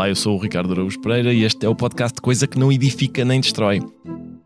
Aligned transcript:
Olá, 0.00 0.08
eu 0.08 0.16
sou 0.16 0.34
o 0.34 0.40
Ricardo 0.40 0.72
Araújo 0.72 0.98
Pereira 0.98 1.30
e 1.30 1.42
este 1.42 1.66
é 1.66 1.68
o 1.68 1.74
podcast 1.74 2.14
de 2.14 2.22
Coisa 2.22 2.46
que 2.46 2.58
não 2.58 2.72
edifica 2.72 3.22
nem 3.22 3.38
destrói. 3.38 3.80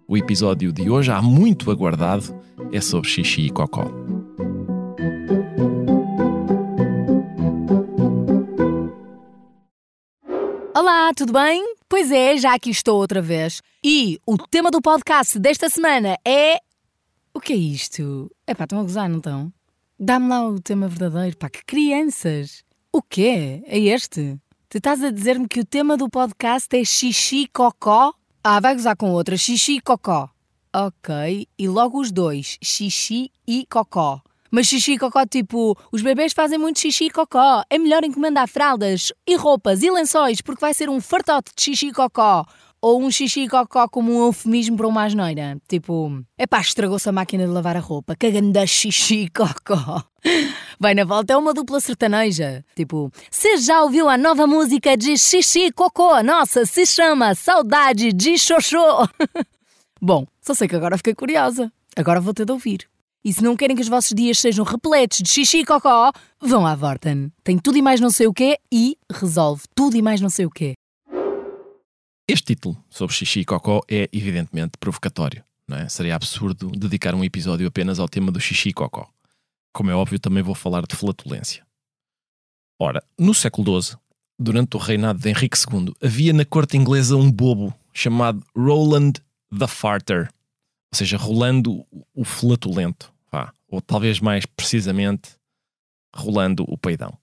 O 0.09 0.17
episódio 0.17 0.73
de 0.73 0.91
hoje, 0.91 1.13
há 1.13 1.23
muito 1.23 1.71
aguardado, 1.71 2.25
é 2.73 2.81
sobre 2.81 3.09
xixi 3.09 3.43
e 3.43 3.51
cocó. 3.51 3.85
Olá, 10.75 11.13
tudo 11.17 11.33
bem? 11.33 11.65
Pois 11.89 12.11
é, 12.11 12.37
já 12.37 12.53
aqui 12.53 12.71
estou 12.71 12.99
outra 12.99 13.23
vez. 13.23 13.63
E 13.85 14.19
o 14.27 14.37
tema 14.37 14.73
do 14.73 14.83
podcast 14.83 15.39
desta 15.39 15.69
semana 15.69 16.19
é. 16.27 16.57
O 17.33 17.39
que 17.39 17.53
é 17.53 17.57
isto? 17.57 18.29
É 18.45 18.57
pá, 18.57 18.65
estão 18.65 18.81
a 18.81 18.83
gozar, 18.83 19.09
não 19.09 19.19
estão? 19.19 19.53
Dá-me 20.01 20.29
lá 20.29 20.49
o 20.49 20.61
tema 20.61 20.89
verdadeiro, 20.89 21.37
pá, 21.37 21.49
que 21.49 21.65
crianças! 21.65 22.65
O 22.93 23.01
quê? 23.01 23.63
É 23.67 23.79
este? 23.79 24.37
Tu 24.75 24.79
estás 24.79 25.05
a 25.05 25.11
dizer-me 25.13 25.47
que 25.47 25.61
o 25.61 25.65
tema 25.65 25.97
do 25.97 26.11
podcast 26.11 26.67
é 26.77 26.85
xixi 26.85 27.47
cocó? 27.47 28.13
Ah, 28.43 28.59
vai 28.59 28.75
gozar 28.75 28.97
com 28.97 29.13
outra, 29.13 29.37
xixi 29.37 29.79
cocó. 29.79 30.29
Ok, 30.75 31.47
e 31.57 31.69
logo 31.69 32.01
os 32.01 32.11
dois, 32.11 32.59
xixi 32.61 33.31
e 33.47 33.65
cocó. 33.71 34.21
Mas 34.51 34.67
xixi 34.67 34.95
e 34.95 34.99
cocó, 34.99 35.25
tipo, 35.27 35.79
os 35.93 36.03
bebês 36.03 36.33
fazem 36.33 36.59
muito 36.59 36.81
xixi 36.81 37.05
e 37.05 37.11
cocó. 37.11 37.63
É 37.71 37.79
melhor 37.79 38.03
encomendar 38.03 38.49
fraldas 38.49 39.13
e 39.25 39.37
roupas 39.37 39.81
e 39.85 39.91
lençóis 39.93 40.41
porque 40.41 40.63
vai 40.63 40.75
ser 40.75 40.91
um 40.91 41.01
fartote 41.01 41.53
de 41.57 41.63
xixi 41.63 41.87
e 41.87 41.93
cocó. 41.93 42.45
Ou 42.83 43.01
um 43.01 43.13
xixi 43.13 43.43
e 43.43 43.49
cocó 43.49 43.87
como 43.87 44.11
um 44.11 44.27
eufemismo 44.27 44.77
para 44.77 44.89
uma 44.89 45.05
asneira. 45.05 45.57
Tipo, 45.69 46.21
epá, 46.37 46.61
estragou-se 46.61 47.09
a 47.09 47.13
máquina 47.13 47.47
de 47.47 47.53
lavar 47.53 47.77
a 47.77 47.81
roupa. 47.81 48.17
Cagando 48.17 48.51
da 48.51 48.67
xixi 48.67 49.27
e 49.27 49.31
cocó. 49.31 50.03
Vai 50.85 50.93
na 50.95 51.05
volta, 51.07 51.33
é 51.33 51.37
uma 51.39 51.55
dupla 51.55 51.81
sertaneja. 51.81 52.63
Tipo, 52.77 53.11
você 53.31 53.57
já 53.57 53.83
ouviu 53.83 54.07
a 54.07 54.19
nova 54.19 54.47
música 54.47 54.99
de 54.99 55.17
xixi 55.17 55.73
cocô? 55.73 56.23
Nossa, 56.23 56.67
se 56.67 56.85
chama 56.85 57.35
Saudade 57.35 58.13
de 58.13 58.37
Xoxô. 58.37 59.09
Bom, 59.99 60.27
só 60.43 60.53
sei 60.53 60.69
que 60.69 60.77
agora 60.77 60.99
fiquei 60.99 61.15
curiosa. 61.15 61.73
Agora 61.97 62.21
vou 62.21 62.35
ter 62.35 62.45
de 62.45 62.53
ouvir. 62.53 62.87
E 63.25 63.33
se 63.33 63.43
não 63.43 63.57
querem 63.57 63.75
que 63.75 63.81
os 63.81 63.89
vossos 63.89 64.13
dias 64.15 64.39
sejam 64.39 64.63
repletos 64.63 65.23
de 65.23 65.31
xixi 65.31 65.61
e 65.61 65.65
cocó, 65.65 66.13
vão 66.39 66.67
à 66.67 66.75
Vorten. 66.75 67.33
Tem 67.43 67.57
tudo 67.57 67.79
e 67.79 67.81
mais 67.81 67.99
não 67.99 68.11
sei 68.11 68.27
o 68.27 68.35
quê 68.35 68.59
e 68.71 68.99
resolve 69.11 69.63
tudo 69.75 69.97
e 69.97 70.03
mais 70.03 70.21
não 70.21 70.29
sei 70.29 70.45
o 70.45 70.51
quê. 70.51 70.75
Este 72.29 72.55
título 72.55 72.77
sobre 72.91 73.17
xixi 73.17 73.41
e 73.41 73.45
cocó 73.47 73.81
é 73.91 74.11
evidentemente 74.13 74.73
provocatório. 74.79 75.43
Não 75.67 75.79
é? 75.79 75.89
Seria 75.89 76.15
absurdo 76.15 76.71
dedicar 76.73 77.15
um 77.15 77.25
episódio 77.25 77.67
apenas 77.67 77.99
ao 77.99 78.07
tema 78.07 78.31
do 78.31 78.39
xixi 78.39 78.69
e 78.69 78.75
cocó. 78.75 79.14
Como 79.75 79.91
é 79.91 79.95
óbvio, 79.95 80.21
também 80.21 80.43
vou 80.43 80.55
falar 80.55 80.87
de 80.87 80.95
flatulência. 80.95 81.67
Ora, 82.81 83.03
no 83.19 83.35
século 83.35 83.83
XII, 83.83 83.99
durante 84.39 84.77
o 84.77 84.81
reinado 84.81 85.19
de 85.19 85.29
Henrique 85.29 85.59
II, 85.59 85.93
havia 86.01 86.33
na 86.33 86.45
corte 86.45 86.77
inglesa 86.77 87.17
um 87.17 87.31
bobo 87.31 87.75
chamado 87.93 88.45
Roland 88.57 89.15
the 89.57 89.67
Farter, 89.67 90.29
ou 90.93 90.97
seja, 90.97 91.17
rolando 91.17 91.85
o 92.15 92.25
flatulento 92.25 93.13
vá, 93.31 93.53
ou 93.69 93.81
talvez 93.81 94.21
mais 94.21 94.47
precisamente, 94.47 95.37
rolando 96.15 96.65
o 96.69 96.79
peidão. 96.79 97.19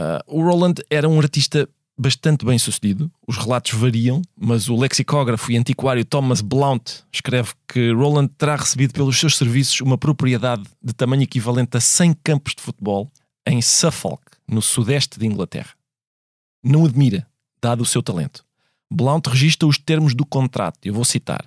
Uh, 0.00 0.20
o 0.26 0.42
Roland 0.42 0.74
era 0.90 1.08
um 1.08 1.18
artista 1.18 1.68
bastante 1.98 2.44
bem 2.44 2.58
sucedido, 2.58 3.10
os 3.26 3.38
relatos 3.38 3.72
variam, 3.72 4.20
mas 4.38 4.68
o 4.68 4.76
lexicógrafo 4.76 5.50
e 5.50 5.56
antiquário 5.56 6.04
Thomas 6.04 6.40
Blount 6.40 7.02
escreve 7.12 7.52
que 7.66 7.92
Roland 7.92 8.28
terá 8.36 8.56
recebido 8.56 8.92
pelos 8.92 9.18
seus 9.18 9.36
serviços 9.36 9.80
uma 9.80 9.96
propriedade 9.96 10.64
de 10.82 10.92
tamanho 10.92 11.22
equivalente 11.22 11.76
a 11.76 11.80
100 11.80 12.14
campos 12.22 12.54
de 12.54 12.62
futebol 12.62 13.10
em 13.46 13.62
Suffolk, 13.62 14.22
no 14.46 14.60
sudeste 14.60 15.18
de 15.18 15.26
Inglaterra. 15.26 15.70
Não 16.62 16.84
admira, 16.84 17.26
dado 17.62 17.80
o 17.80 17.86
seu 17.86 18.02
talento. 18.02 18.44
Blount 18.92 19.26
registra 19.26 19.66
os 19.66 19.78
termos 19.78 20.14
do 20.14 20.26
contrato, 20.26 20.78
eu 20.84 20.94
vou 20.94 21.04
citar. 21.04 21.44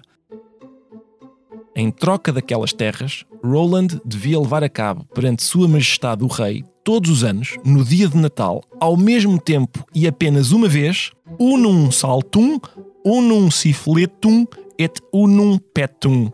Em 1.79 1.90
troca 1.91 2.34
daquelas 2.34 2.73
terras, 2.73 3.23
Roland 3.41 4.01
devia 4.03 4.38
levar 4.38 4.66
a 4.66 4.67
cabo 4.67 5.06
perante 5.13 5.44
Sua 5.44 5.66
Majestade 5.66 6.25
o 6.25 6.28
Rei, 6.28 6.66
todos 6.84 7.09
os 7.09 7.23
anos, 7.23 7.56
no 7.63 7.85
dia 7.85 8.09
de 8.09 8.17
Natal, 8.17 8.62
ao 8.81 8.97
mesmo 8.97 9.40
tempo 9.40 9.85
e 9.95 10.06
apenas 10.06 10.51
uma 10.51 10.68
vez, 10.68 11.13
unum 11.39 11.89
saltum, 11.89 12.59
unum 13.06 13.50
sifletum 13.50 14.45
et 14.78 15.00
unum 15.13 15.57
petum. 15.57 16.29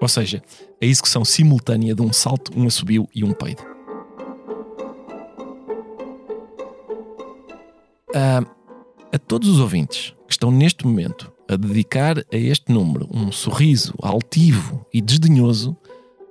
Ou 0.00 0.06
seja, 0.06 0.40
a 0.80 0.86
execução 0.86 1.24
simultânea 1.24 1.92
de 1.92 2.02
um 2.02 2.12
salto, 2.12 2.52
um 2.56 2.64
assobio 2.68 3.08
e 3.12 3.24
um 3.24 3.32
peido. 3.32 3.64
Uh, 8.10 8.48
a 9.12 9.18
todos 9.18 9.48
os 9.48 9.58
ouvintes 9.58 10.14
que 10.28 10.32
estão 10.32 10.52
neste 10.52 10.86
momento 10.86 11.33
a 11.48 11.56
dedicar 11.56 12.18
a 12.18 12.36
este 12.36 12.72
número 12.72 13.08
um 13.12 13.30
sorriso 13.30 13.94
altivo 14.02 14.86
e 14.92 15.00
desdenhoso, 15.00 15.76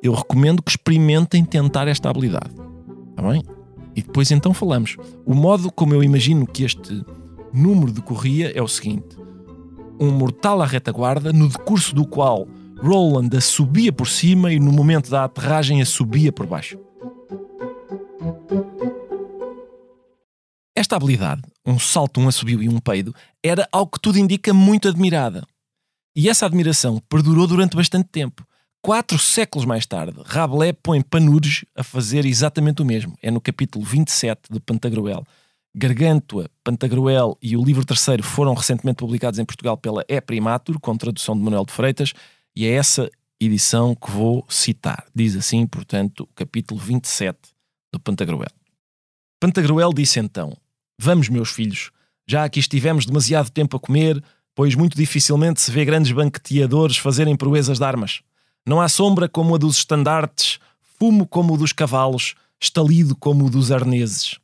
eu 0.01 0.13
recomendo 0.13 0.61
que 0.61 0.71
experimentem 0.71 1.45
tentar 1.45 1.87
esta 1.87 2.09
habilidade. 2.09 2.53
Está 3.11 3.29
bem? 3.29 3.43
E 3.95 4.01
depois 4.01 4.31
então 4.31 4.53
falamos. 4.53 4.97
O 5.25 5.33
modo 5.33 5.71
como 5.71 5.93
eu 5.93 6.03
imagino 6.03 6.47
que 6.47 6.63
este 6.63 7.05
número 7.53 7.91
decorria 7.91 8.51
é 8.55 8.61
o 8.61 8.67
seguinte: 8.67 9.15
um 9.99 10.11
mortal 10.11 10.61
à 10.61 10.65
retaguarda, 10.65 11.31
no 11.31 11.47
decurso 11.47 11.93
do 11.93 12.05
qual 12.05 12.47
Roland 12.81 13.29
a 13.37 13.41
subia 13.41 13.93
por 13.93 14.07
cima 14.07 14.51
e 14.51 14.59
no 14.59 14.71
momento 14.71 15.09
da 15.09 15.23
aterragem 15.23 15.81
a 15.81 15.85
subia 15.85 16.31
por 16.31 16.45
baixo. 16.45 16.77
Esta 20.83 20.97
habilidade, 20.97 21.41
um 21.65 21.79
salto, 21.79 22.19
um 22.19 22.27
assobio 22.27 22.61
e 22.61 22.67
um 22.67 22.77
peido, 22.77 23.15
era, 23.41 23.65
ao 23.71 23.87
que 23.87 23.97
tudo 24.01 24.19
indica, 24.19 24.53
muito 24.53 24.89
admirada. 24.89 25.47
E 26.13 26.27
essa 26.27 26.45
admiração 26.45 27.01
perdurou 27.07 27.47
durante 27.47 27.77
bastante 27.77 28.09
tempo. 28.09 28.45
Quatro 28.81 29.17
séculos 29.17 29.65
mais 29.65 29.85
tarde, 29.85 30.19
Rabelais 30.25 30.75
põe 30.83 31.01
Panurge 31.01 31.65
a 31.73 31.85
fazer 31.85 32.25
exatamente 32.25 32.81
o 32.81 32.85
mesmo. 32.85 33.17
É 33.23 33.31
no 33.31 33.39
capítulo 33.39 33.85
27 33.85 34.51
do 34.51 34.59
Pantagruel. 34.59 35.25
Gargantua, 35.73 36.49
Pantagruel 36.65 37.37
e 37.41 37.55
o 37.55 37.63
livro 37.63 37.85
terceiro 37.85 38.21
foram 38.21 38.53
recentemente 38.53 38.97
publicados 38.97 39.39
em 39.39 39.45
Portugal 39.45 39.77
pela 39.77 40.03
E 40.09 40.19
Primatur, 40.19 40.81
com 40.81 40.97
tradução 40.97 41.33
de 41.33 41.43
Manuel 41.43 41.63
de 41.63 41.71
Freitas, 41.71 42.11
e 42.53 42.65
é 42.65 42.71
essa 42.71 43.09
edição 43.39 43.95
que 43.95 44.11
vou 44.11 44.45
citar. 44.49 45.05
Diz 45.15 45.33
assim, 45.37 45.65
portanto, 45.65 46.23
o 46.23 46.35
capítulo 46.35 46.77
27 46.77 47.39
do 47.89 48.01
Pantagruel. 48.01 48.51
Pantagruel 49.39 49.93
disse 49.93 50.19
então: 50.19 50.53
Vamos, 50.97 51.29
meus 51.29 51.49
filhos, 51.49 51.91
já 52.27 52.43
aqui 52.43 52.59
estivemos 52.59 53.05
demasiado 53.05 53.49
tempo 53.49 53.77
a 53.77 53.79
comer, 53.79 54.23
pois 54.55 54.75
muito 54.75 54.95
dificilmente 54.95 55.61
se 55.61 55.71
vê 55.71 55.83
grandes 55.83 56.11
banqueteadores 56.11 56.97
fazerem 56.97 57.35
proezas 57.35 57.79
de 57.79 57.83
armas. 57.83 58.21
Não 58.65 58.79
há 58.79 58.87
sombra 58.87 59.27
como 59.27 59.55
a 59.55 59.57
dos 59.57 59.77
estandartes, 59.77 60.59
fumo 60.99 61.27
como 61.27 61.53
o 61.53 61.57
dos 61.57 61.73
cavalos, 61.73 62.35
estalido 62.59 63.15
como 63.15 63.45
o 63.45 63.49
dos 63.49 63.71
arneses. 63.71 64.39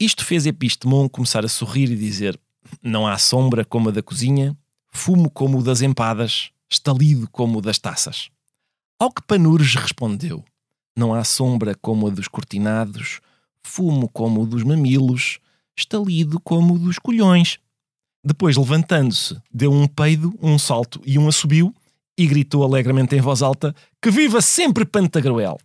Isto 0.00 0.24
fez 0.24 0.46
Epistemon 0.46 1.08
começar 1.08 1.44
a 1.44 1.48
sorrir 1.48 1.90
e 1.90 1.96
dizer: 1.96 2.38
Não 2.82 3.06
há 3.06 3.18
sombra 3.18 3.64
como 3.64 3.88
a 3.88 3.92
da 3.92 4.02
cozinha, 4.02 4.56
fumo 4.90 5.30
como 5.30 5.58
o 5.58 5.62
das 5.62 5.82
empadas, 5.82 6.50
estalido 6.70 7.28
como 7.30 7.58
o 7.58 7.62
das 7.62 7.78
taças. 7.78 8.30
Ao 8.98 9.10
que 9.10 9.22
Panurges 9.22 9.74
respondeu: 9.74 10.44
Não 10.96 11.14
há 11.14 11.24
sombra 11.24 11.74
como 11.74 12.06
a 12.06 12.10
dos 12.10 12.28
cortinados, 12.28 13.20
fumo 13.62 14.08
como 14.08 14.42
o 14.42 14.46
dos 14.46 14.62
mamilos, 14.62 15.38
estalido 15.76 16.40
como 16.40 16.74
o 16.74 16.78
dos 16.78 16.98
colhões. 16.98 17.58
Depois, 18.24 18.56
levantando-se, 18.56 19.40
deu 19.52 19.72
um 19.72 19.86
peido, 19.86 20.34
um 20.42 20.58
salto 20.58 21.00
e 21.04 21.18
um 21.18 21.28
assobio 21.28 21.74
e 22.18 22.26
gritou 22.26 22.64
alegremente 22.64 23.14
em 23.14 23.20
voz 23.20 23.42
alta: 23.42 23.74
Que 24.00 24.10
viva 24.10 24.40
sempre 24.40 24.84
Pantagruel! 24.84 25.58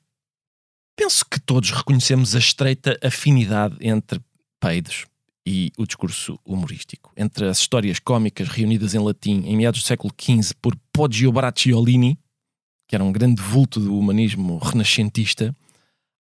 Penso 0.96 1.26
que 1.26 1.40
todos 1.40 1.72
reconhecemos 1.72 2.36
a 2.36 2.40
estreita 2.40 3.00
afinidade 3.02 3.76
entre 3.82 4.22
peidos 4.60 5.06
e 5.48 5.72
o 5.78 5.86
discurso 5.86 6.40
humorístico, 6.46 7.12
entre 7.18 7.48
as 7.48 7.58
histórias 7.58 7.98
cómicas 7.98 8.48
reunidas 8.48 8.94
em 8.94 9.00
latim 9.00 9.42
em 9.46 9.58
meados 9.58 9.82
do 9.82 9.88
século 9.88 10.14
XV 10.20 10.54
por 10.62 10.76
Poggio 10.94 11.32
Bracciolini, 11.32 12.20
que 12.88 12.96
era 12.96 13.04
um 13.04 13.12
grande 13.12 13.42
vulto 13.42 13.80
do 13.80 13.98
humanismo 13.98 14.60
renascentista, 14.60 15.56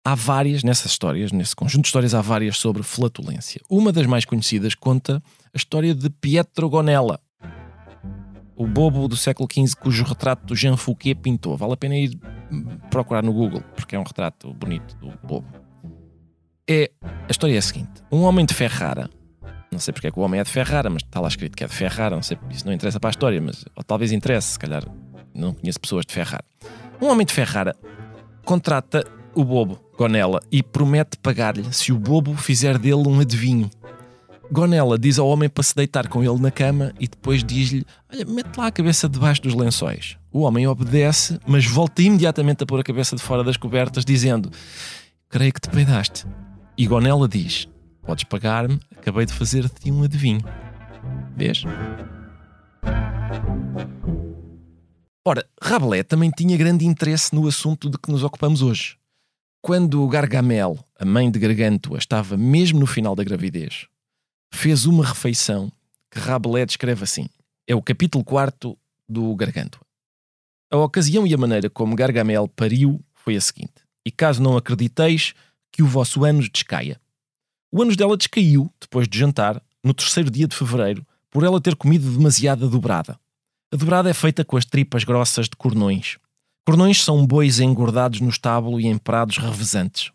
há 0.07 0.15
várias, 0.15 0.63
nessas 0.63 0.91
histórias, 0.91 1.33
nesse 1.33 1.53
conjunto 1.53 1.81
de 1.81 1.87
histórias, 1.89 2.13
há 2.13 2.21
várias 2.21 2.57
sobre 2.57 2.81
flatulência. 2.81 3.59
Uma 3.69 3.91
das 3.91 4.05
mais 4.05 4.23
conhecidas 4.23 4.73
conta 4.73 5.21
a 5.53 5.57
história 5.57 5.93
de 5.93 6.09
Pietro 6.09 6.69
Gonella, 6.69 7.19
o 8.55 8.65
bobo 8.65 9.05
do 9.09 9.17
século 9.17 9.49
XV 9.51 9.75
cujo 9.75 10.05
retrato 10.05 10.55
Jean 10.55 10.77
Fouquet 10.77 11.13
pintou. 11.13 11.57
Vale 11.57 11.73
a 11.73 11.77
pena 11.77 11.97
ir 11.97 12.17
procurar 12.89 13.21
no 13.21 13.33
Google, 13.33 13.61
porque 13.75 13.97
é 13.97 13.99
um 13.99 14.03
retrato 14.03 14.53
bonito 14.53 14.95
do 14.95 15.09
bobo. 15.27 15.45
É, 16.65 16.89
a 17.03 17.29
história 17.29 17.55
é 17.55 17.57
a 17.57 17.61
seguinte: 17.61 18.01
um 18.09 18.21
homem 18.21 18.45
de 18.45 18.53
Ferrara, 18.53 19.09
não 19.69 19.77
sei 19.77 19.93
porque 19.93 20.07
é 20.07 20.11
que 20.11 20.19
o 20.19 20.21
homem 20.21 20.39
é 20.39 20.43
de 20.45 20.49
Ferrara, 20.49 20.89
mas 20.89 21.03
está 21.03 21.19
lá 21.19 21.27
escrito 21.27 21.57
que 21.57 21.65
é 21.65 21.67
de 21.67 21.73
Ferrara, 21.73 22.15
não 22.15 22.23
sei, 22.23 22.37
isso 22.49 22.65
não 22.65 22.71
interessa 22.71 22.97
para 22.97 23.09
a 23.09 23.11
história, 23.11 23.41
mas 23.41 23.65
talvez 23.85 24.13
interesse, 24.13 24.53
se 24.53 24.59
calhar 24.59 24.85
não 25.35 25.53
conheço 25.53 25.81
pessoas 25.81 26.05
de 26.05 26.13
Ferrara. 26.13 26.45
Um 27.01 27.07
homem 27.07 27.25
de 27.25 27.33
Ferrara 27.33 27.75
contrata 28.45 29.16
o 29.37 29.45
bobo, 29.45 29.79
Gonella, 29.95 30.41
e 30.51 30.63
promete 30.63 31.15
pagar-lhe 31.17 31.71
se 31.71 31.91
o 31.91 31.99
bobo 31.99 32.35
fizer 32.35 32.79
dele 32.79 33.07
um 33.07 33.19
adivinho. 33.19 33.69
Gonela 34.51 34.97
diz 34.97 35.19
ao 35.19 35.27
homem 35.27 35.47
para 35.47 35.63
se 35.63 35.75
deitar 35.75 36.07
com 36.07 36.23
ele 36.23 36.39
na 36.39 36.49
cama 36.49 36.91
e 36.99 37.07
depois 37.07 37.43
diz-lhe: 37.43 37.85
Olha, 38.11 38.25
mete 38.25 38.57
lá 38.57 38.65
a 38.65 38.71
cabeça 38.71 39.07
debaixo 39.07 39.43
dos 39.43 39.53
lençóis. 39.53 40.17
O 40.31 40.41
homem 40.41 40.65
obedece, 40.65 41.39
mas 41.45 41.67
volta 41.67 42.01
imediatamente 42.01 42.63
a 42.63 42.65
pôr 42.65 42.79
a 42.79 42.83
cabeça 42.83 43.15
de 43.15 43.21
fora 43.21 43.43
das 43.43 43.57
cobertas, 43.57 44.03
dizendo: 44.03 44.49
Creio 45.29 45.53
que 45.53 45.61
te 45.61 45.69
peidaste. 45.69 46.25
E 46.75 46.87
Gonela 46.87 47.27
diz: 47.27 47.67
Podes 48.03 48.23
pagar-me, 48.23 48.79
acabei 48.95 49.25
de 49.25 49.33
fazer-te 49.33 49.91
um 49.91 50.01
adivinho. 50.01 50.41
Vês? 51.35 51.63
Ora, 55.23 55.45
Rabelais 55.61 56.05
também 56.07 56.31
tinha 56.31 56.57
grande 56.57 56.85
interesse 56.85 57.35
no 57.35 57.47
assunto 57.47 57.87
de 57.89 57.99
que 57.99 58.09
nos 58.09 58.23
ocupamos 58.23 58.63
hoje. 58.63 58.97
Quando 59.67 60.07
Gargamel, 60.07 60.79
a 60.97 61.03
mãe 61.03 61.29
de 61.29 61.37
Gargantua, 61.37 61.97
estava 61.97 62.37
mesmo 62.37 62.79
no 62.79 62.87
final 62.87 63.13
da 63.13 63.21
gravidez, 63.21 63.85
fez 64.49 64.85
uma 64.85 65.05
refeição 65.05 65.69
que 66.09 66.17
Rabelais 66.17 66.67
descreve 66.67 67.03
assim. 67.03 67.27
É 67.67 67.75
o 67.75 67.81
capítulo 67.81 68.23
4 68.23 68.77
do 69.09 69.35
Gargantua. 69.35 69.81
A 70.71 70.77
ocasião 70.77 71.27
e 71.27 71.33
a 71.33 71.37
maneira 71.37 71.69
como 71.69 71.97
Gargamel 71.97 72.47
pariu 72.47 73.03
foi 73.13 73.35
a 73.35 73.41
seguinte. 73.41 73.73
E 74.05 74.09
caso 74.09 74.41
não 74.41 74.55
acrediteis, 74.55 75.33
que 75.69 75.83
o 75.83 75.85
vosso 75.85 76.23
ânus 76.23 76.49
descaia. 76.49 76.97
O 77.69 77.81
ânus 77.81 77.97
dela 77.97 78.15
descaiu, 78.15 78.71
depois 78.79 79.05
de 79.05 79.19
jantar, 79.19 79.61
no 79.83 79.93
terceiro 79.93 80.31
dia 80.31 80.47
de 80.47 80.55
fevereiro, 80.55 81.05
por 81.29 81.43
ela 81.43 81.59
ter 81.59 81.75
comido 81.75 82.09
demasiada 82.09 82.69
dobrada. 82.69 83.19
A 83.73 83.75
dobrada 83.75 84.09
é 84.09 84.13
feita 84.13 84.45
com 84.45 84.55
as 84.55 84.63
tripas 84.63 85.03
grossas 85.03 85.49
de 85.49 85.57
cornões. 85.57 86.17
Cornões 86.67 87.01
são 87.01 87.25
bois 87.25 87.61
engordados 87.61 88.19
no 88.19 88.27
estábulo 88.27 88.77
e 88.77 88.87
em 88.87 88.97
prados 88.97 89.37
revezantes. 89.37 90.11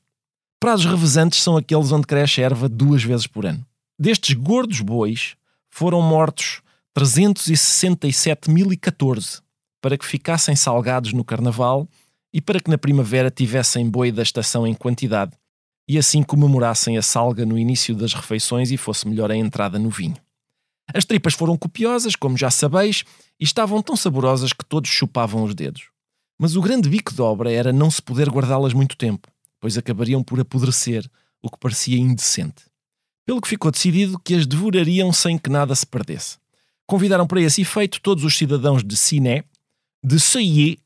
Prados 0.61 0.85
revezantes 0.85 1.43
são 1.43 1.57
aqueles 1.57 1.91
onde 1.93 2.07
cresce 2.07 2.43
erva 2.43 2.69
duas 2.69 3.03
vezes 3.03 3.27
por 3.27 3.47
ano. 3.47 3.65
Destes 3.99 4.37
gordos 4.37 4.83
bois 4.83 5.35
foram 5.71 6.03
mortos 6.03 6.61
367.014 6.95 9.41
para 9.81 9.97
que 9.97 10.05
ficassem 10.05 10.55
salgados 10.55 11.15
no 11.15 11.25
carnaval 11.25 11.89
e 12.35 12.41
para 12.43 12.61
que 12.61 12.69
na 12.69 12.77
primavera 12.77 13.31
tivessem 13.31 13.89
boi 13.89 14.13
da 14.13 14.23
estação 14.23 14.67
em 14.67 14.75
quantidade 14.75 15.33
e 15.89 15.97
assim 15.97 16.23
comemorassem 16.23 16.99
a 16.99 17.03
salga 17.03 17.47
no 17.47 17.59
início 17.59 17.95
das 17.95 18.13
refeições 18.13 18.71
e 18.71 18.77
fosse 18.77 19.09
melhor 19.09 19.31
a 19.31 19.37
entrada 19.37 19.79
no 19.79 19.89
vinho. 19.89 20.19
As 20.93 21.07
tripas 21.07 21.33
foram 21.33 21.57
copiosas, 21.57 22.15
como 22.15 22.37
já 22.37 22.51
sabeis, 22.51 23.05
e 23.41 23.45
estavam 23.45 23.81
tão 23.81 23.97
saborosas 23.97 24.53
que 24.53 24.67
todos 24.67 24.91
chupavam 24.91 25.45
os 25.45 25.55
dedos. 25.55 25.92
Mas 26.43 26.57
o 26.57 26.61
grande 26.61 26.89
bico 26.89 27.15
de 27.15 27.23
obra 27.23 27.53
era 27.53 27.73
não 27.73 27.89
se 27.89 28.03
poder 28.03 28.29
guardá-las 28.29 28.73
muito 28.73 28.97
tempo, 28.97 29.29
pois 29.61 29.79
acabariam 29.79 30.25
por 30.25 30.41
apodrecer, 30.41 31.09
o 31.41 31.49
que 31.49 31.57
parecia 31.57 31.97
indecente. 31.97 32.65
Pelo 33.25 33.41
que 33.41 33.47
ficou 33.47 33.71
decidido 33.71 34.19
que 34.19 34.35
as 34.35 34.45
devorariam 34.45 35.13
sem 35.13 35.39
que 35.39 35.49
nada 35.49 35.73
se 35.73 35.87
perdesse. 35.87 36.39
Convidaram 36.85 37.29
para 37.29 37.41
esse 37.41 37.61
efeito 37.61 38.01
todos 38.01 38.25
os 38.25 38.37
cidadãos 38.37 38.83
de 38.83 38.97
Siné, 38.97 39.45
de 40.03 40.19
Seuillet, 40.19 40.81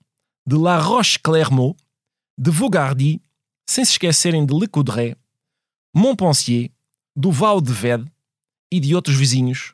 de 0.47 0.57
La 0.57 0.79
Roche-Clermont, 0.79 1.75
de 2.37 2.51
Vaugardy, 2.51 3.23
sem 3.67 3.83
se 3.83 3.93
esquecerem 3.93 4.45
de 4.45 4.53
Le 4.53 4.69
Coudray, 4.69 5.17
Montpensier, 5.95 6.71
do 7.17 7.33
Val 7.33 7.63
de 7.63 7.73
Vede 7.73 8.05
e 8.71 8.79
de 8.79 8.95
outros 8.95 9.17
vizinhos, 9.17 9.73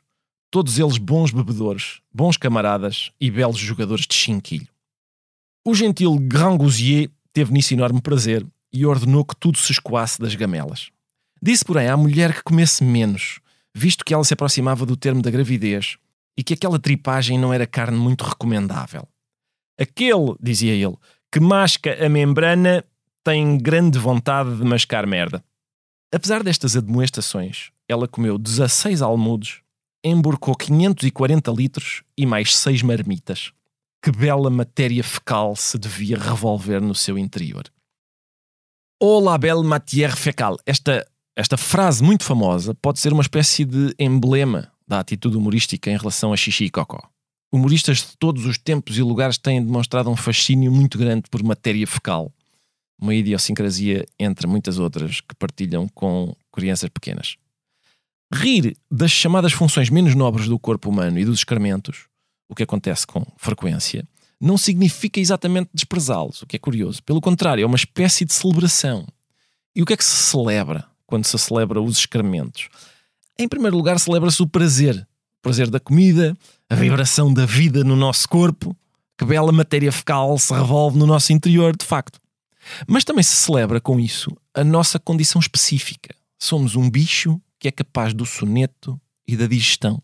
todos 0.49 0.79
eles 0.79 0.97
bons 0.97 1.31
bebedores, 1.31 1.99
bons 2.09 2.37
camaradas 2.37 3.11
e 3.19 3.29
belos 3.29 3.59
jogadores 3.59 4.07
de 4.07 4.15
chinquilho. 4.15 4.72
O 5.65 5.73
gentil 5.73 6.17
Grand 6.19 6.57
Gousier 6.57 7.09
teve 7.31 7.53
nisso 7.53 7.73
enorme 7.73 8.01
prazer 8.01 8.45
e 8.71 8.85
ordenou 8.85 9.23
que 9.23 9.35
tudo 9.35 9.57
se 9.57 9.71
escoasse 9.71 10.19
das 10.19 10.35
gamelas. 10.35 10.89
Disse, 11.41 11.63
porém, 11.63 11.87
à 11.87 11.95
mulher 11.95 12.33
que 12.33 12.43
comesse 12.43 12.83
menos, 12.83 13.39
visto 13.73 14.03
que 14.03 14.13
ela 14.13 14.23
se 14.23 14.33
aproximava 14.33 14.85
do 14.85 14.97
termo 14.97 15.21
da 15.21 15.31
gravidez 15.31 15.97
e 16.37 16.43
que 16.43 16.53
aquela 16.53 16.79
tripagem 16.79 17.37
não 17.37 17.53
era 17.53 17.67
carne 17.67 17.97
muito 17.97 18.23
recomendável. 18.23 19.07
Aquele, 19.79 20.35
dizia 20.41 20.73
ele, 20.73 20.97
que 21.31 21.39
masca 21.39 22.05
a 22.05 22.09
membrana 22.09 22.83
tem 23.23 23.57
grande 23.57 23.97
vontade 23.97 24.55
de 24.55 24.63
mascar 24.63 25.07
merda. 25.07 25.43
Apesar 26.13 26.43
destas 26.43 26.75
admoestações, 26.75 27.71
ela 27.87 28.07
comeu 28.07 28.37
16 28.37 29.01
almudos 29.01 29.63
emborcou 30.03 30.53
540 30.55 31.49
litros 31.51 32.03
e 32.17 32.25
mais 32.25 32.55
6 32.57 32.81
marmitas. 32.81 33.53
Que 34.03 34.11
bela 34.11 34.49
matéria 34.49 35.01
fecal 35.01 35.55
se 35.55 35.77
devia 35.77 36.17
revolver 36.17 36.81
no 36.81 36.93
seu 36.93 37.17
interior. 37.17 37.63
Oh 39.01 39.21
la 39.21 39.37
belle 39.37 39.63
matière 39.63 40.17
fécale. 40.17 40.57
Esta, 40.65 41.07
esta 41.37 41.55
frase 41.55 42.03
muito 42.03 42.25
famosa 42.25 42.75
pode 42.75 42.99
ser 42.99 43.13
uma 43.13 43.21
espécie 43.21 43.63
de 43.63 43.95
emblema 43.97 44.69
da 44.85 44.99
atitude 44.99 45.37
humorística 45.37 45.89
em 45.89 45.95
relação 45.95 46.33
a 46.33 46.35
xixi 46.35 46.65
e 46.65 46.69
cocó. 46.69 47.01
Humoristas 47.49 47.99
de 47.99 48.17
todos 48.17 48.45
os 48.45 48.57
tempos 48.57 48.97
e 48.97 49.01
lugares 49.01 49.37
têm 49.37 49.63
demonstrado 49.63 50.09
um 50.09 50.17
fascínio 50.17 50.69
muito 50.69 50.97
grande 50.97 51.29
por 51.31 51.41
matéria 51.41 51.87
fecal, 51.87 52.29
uma 52.99 53.15
idiosincrasia 53.15 54.05
entre 54.19 54.47
muitas 54.47 54.79
outras 54.79 55.21
que 55.21 55.33
partilham 55.35 55.87
com 55.87 56.35
crianças 56.51 56.89
pequenas. 56.89 57.37
Rir 58.33 58.75
das 58.91 59.11
chamadas 59.11 59.53
funções 59.53 59.89
menos 59.89 60.13
nobres 60.13 60.49
do 60.49 60.59
corpo 60.59 60.89
humano 60.89 61.17
e 61.19 61.23
dos 61.23 61.37
excrementos, 61.37 62.11
o 62.47 62.55
que 62.55 62.63
acontece 62.63 63.05
com 63.05 63.25
frequência, 63.37 64.07
não 64.39 64.57
significa 64.57 65.19
exatamente 65.19 65.69
desprezá-los, 65.73 66.41
o 66.41 66.47
que 66.47 66.55
é 66.55 66.59
curioso. 66.59 67.01
Pelo 67.03 67.21
contrário, 67.21 67.63
é 67.63 67.65
uma 67.65 67.77
espécie 67.77 68.25
de 68.25 68.33
celebração. 68.33 69.07
E 69.75 69.81
o 69.81 69.85
que 69.85 69.93
é 69.93 69.97
que 69.97 70.03
se 70.03 70.15
celebra 70.15 70.85
quando 71.05 71.25
se 71.25 71.37
celebra 71.39 71.81
os 71.81 71.97
excrementos? 71.97 72.67
Em 73.39 73.47
primeiro 73.47 73.77
lugar, 73.77 73.99
celebra-se 73.99 74.41
o 74.41 74.47
prazer. 74.47 74.95
O 75.39 75.41
prazer 75.41 75.69
da 75.69 75.79
comida, 75.79 76.37
a 76.69 76.75
vibração 76.75 77.33
da 77.33 77.45
vida 77.45 77.83
no 77.83 77.95
nosso 77.95 78.27
corpo, 78.27 78.75
que 79.17 79.25
bela 79.25 79.51
matéria 79.51 79.91
fecal 79.91 80.37
se 80.37 80.53
revolve 80.53 80.97
no 80.97 81.05
nosso 81.05 81.31
interior, 81.31 81.75
de 81.75 81.85
facto. 81.85 82.19
Mas 82.87 83.03
também 83.03 83.23
se 83.23 83.35
celebra 83.35 83.79
com 83.79 83.99
isso 83.99 84.35
a 84.53 84.63
nossa 84.63 84.99
condição 84.99 85.39
específica. 85.39 86.15
Somos 86.39 86.75
um 86.75 86.89
bicho 86.89 87.41
que 87.59 87.67
é 87.67 87.71
capaz 87.71 88.13
do 88.13 88.25
soneto 88.25 88.99
e 89.27 89.35
da 89.37 89.47
digestão. 89.47 90.01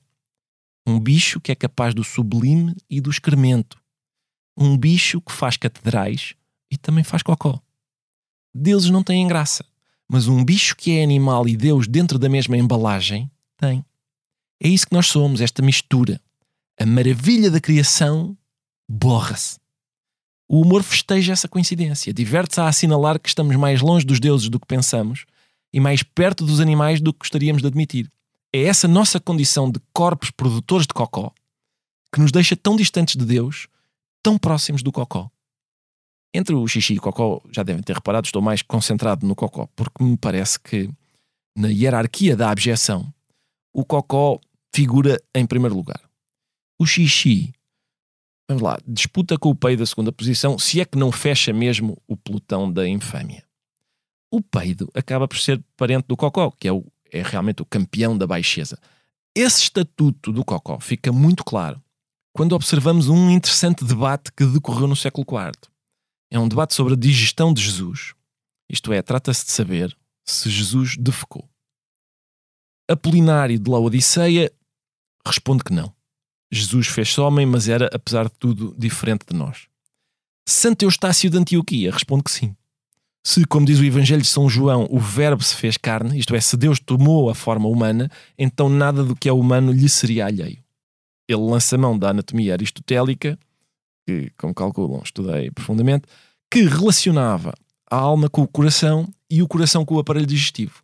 Um 0.90 1.00
bicho 1.00 1.40
que 1.40 1.52
é 1.52 1.56
capaz 1.56 1.94
do 1.94 2.04
sublime 2.04 2.76
e 2.90 3.00
do 3.00 3.12
excremento. 3.12 3.80
Um 4.58 4.76
bicho 4.76 5.22
que 5.22 5.32
faz 5.32 5.56
catedrais 5.56 6.34
e 6.72 6.78
também 6.78 7.04
faz 7.04 7.22
cocó. 7.22 7.62
Deuses 8.52 8.90
não 8.90 9.04
têm 9.04 9.28
graça, 9.28 9.64
mas 10.08 10.28
um 10.28 10.44
bicho 10.44 10.76
que 10.76 10.98
é 10.98 11.04
animal 11.04 11.48
e 11.48 11.56
Deus 11.56 11.88
dentro 11.88 12.18
da 12.18 12.28
mesma 12.28 12.58
embalagem 12.58 13.30
tem. 13.56 13.86
É 14.60 14.68
isso 14.68 14.88
que 14.88 14.96
nós 14.96 15.06
somos, 15.06 15.42
esta 15.42 15.62
mistura. 15.62 16.20
A 16.80 16.88
maravilha 16.88 17.52
da 17.52 17.62
criação 17.62 18.36
borra-se. 18.90 19.60
O 20.48 20.60
humor 20.60 20.82
festeja 20.82 21.34
essa 21.34 21.48
coincidência, 21.48 22.12
diverte-se 22.12 22.62
a 22.62 22.68
assinalar 22.68 23.20
que 23.20 23.30
estamos 23.30 23.56
mais 23.58 23.80
longe 23.80 24.08
dos 24.08 24.20
deuses 24.20 24.50
do 24.50 24.60
que 24.60 24.66
pensamos 24.66 25.26
e 25.72 25.80
mais 25.80 26.02
perto 26.02 26.44
dos 26.44 26.60
animais 26.60 27.00
do 27.00 27.14
que 27.14 27.20
gostaríamos 27.20 27.62
de 27.62 27.68
admitir. 27.68 28.10
É 28.54 28.64
essa 28.64 28.88
nossa 28.88 29.20
condição 29.20 29.72
de 29.72 29.80
corpos 29.94 30.32
produtores 30.32 30.88
de 30.88 30.94
cocó 30.94 31.32
que 32.12 32.20
nos 32.20 32.32
deixa 32.32 32.56
tão 32.56 32.76
distantes 32.76 33.16
de 33.16 33.24
Deus, 33.24 33.68
tão 34.24 34.38
próximos 34.38 34.82
do 34.82 34.92
cocó. 34.92 35.30
Entre 36.34 36.56
o 36.56 36.68
xixi 36.68 36.96
e 36.96 36.98
o 36.98 37.02
cocó, 37.02 37.42
já 37.52 37.62
devem 37.62 37.84
ter 37.84 37.94
reparado, 37.94 38.26
estou 38.26 38.42
mais 38.42 38.62
concentrado 38.62 39.26
no 39.28 39.36
cocó, 39.36 39.68
porque 39.76 40.04
me 40.04 40.18
parece 40.18 40.60
que 40.60 40.90
na 41.56 41.68
hierarquia 41.68 42.36
da 42.36 42.50
abjeção, 42.50 43.14
o 43.72 43.86
cocó 43.86 44.40
figura 44.74 45.22
em 45.36 45.46
primeiro 45.46 45.76
lugar. 45.76 46.02
O 46.80 46.86
xixi, 46.86 47.54
vamos 48.48 48.64
lá, 48.64 48.80
disputa 48.88 49.38
com 49.38 49.50
o 49.50 49.56
peido 49.56 49.80
da 49.80 49.86
segunda 49.86 50.12
posição, 50.12 50.58
se 50.58 50.82
é 50.82 50.86
que 50.86 50.98
não 50.98 51.12
fecha 51.12 51.54
mesmo 51.54 52.02
o 52.08 52.18
pelotão 52.18 52.72
da 52.72 52.88
infâmia 52.88 53.44
o 54.32 54.42
peido 54.42 54.90
acaba 54.94 55.28
por 55.28 55.38
ser 55.38 55.62
parente 55.76 56.06
do 56.08 56.16
cocó, 56.16 56.52
que 56.52 56.68
é, 56.68 56.72
o, 56.72 56.86
é 57.12 57.22
realmente 57.22 57.62
o 57.62 57.66
campeão 57.66 58.18
da 58.18 58.28
baixeza. 58.28 58.78
Esse 59.36 59.64
estatuto 59.64 60.32
do 60.32 60.44
cocó 60.44 60.80
fica 60.80 61.12
muito 61.12 61.44
claro 61.44 61.82
quando 62.34 62.54
observamos 62.54 63.10
um 63.10 63.30
interessante 63.30 63.84
debate 63.84 64.32
que 64.32 64.46
decorreu 64.46 64.88
no 64.88 64.96
século 64.96 65.26
IV. 65.30 65.70
É 66.32 66.40
um 66.40 66.48
debate 66.48 66.74
sobre 66.74 66.94
a 66.94 66.98
digestão 66.98 67.54
de 67.54 67.62
Jesus. 67.62 68.14
Isto 68.70 68.94
é, 68.94 69.02
trata-se 69.02 69.46
de 69.46 69.52
saber 69.52 69.98
se 70.26 70.50
Jesus 70.50 70.96
defecou. 70.96 71.50
Apolinário 72.90 73.60
de 73.60 73.70
Laodiceia 73.70 74.52
responde 75.26 75.64
que 75.64 75.74
não. 75.74 75.94
Jesus 76.52 76.88
fez-se 76.88 77.20
homem, 77.20 77.46
mas 77.46 77.68
era, 77.68 77.90
apesar 77.94 78.26
de 78.26 78.36
tudo, 78.40 78.76
diferente 78.78 79.26
de 79.28 79.36
nós. 79.36 79.68
Santo 80.48 80.84
Eustácio 80.84 81.30
de 81.30 81.38
Antioquia 81.38 81.92
responde 81.92 82.24
que 82.24 82.32
sim. 82.32 82.56
Se, 83.30 83.46
como 83.46 83.64
diz 83.64 83.78
o 83.78 83.86
Evangelho 83.86 84.24
de 84.24 84.28
São 84.28 84.50
João, 84.50 84.88
o 84.90 84.98
Verbo 84.98 85.44
se 85.44 85.56
fez 85.56 85.78
carne, 85.78 86.18
isto 86.18 86.34
é, 86.34 86.42
se 86.42 86.58
Deus 86.58 86.80
tomou 86.80 87.30
a 87.30 87.36
forma 87.36 87.70
humana, 87.70 88.10
então 88.36 88.68
nada 88.68 89.04
do 89.04 89.16
que 89.16 89.30
é 89.30 89.32
humano 89.32 89.72
lhe 89.72 89.88
seria 89.88 90.26
alheio. 90.26 90.58
Ele 91.28 91.40
lança 91.40 91.78
mão 91.78 91.96
da 91.96 92.10
anatomia 92.10 92.54
aristotélica, 92.54 93.38
que, 94.08 94.32
como 94.36 94.52
calculam, 94.52 95.04
estudei 95.04 95.52
profundamente, 95.52 96.08
que 96.52 96.64
relacionava 96.64 97.54
a 97.88 97.98
alma 97.98 98.32
com 98.32 98.42
o 98.42 98.48
coração 98.48 99.08
e 99.30 99.44
o 99.44 99.48
coração 99.48 99.86
com 99.86 99.94
o 99.94 100.00
aparelho 100.00 100.26
digestivo. 100.26 100.82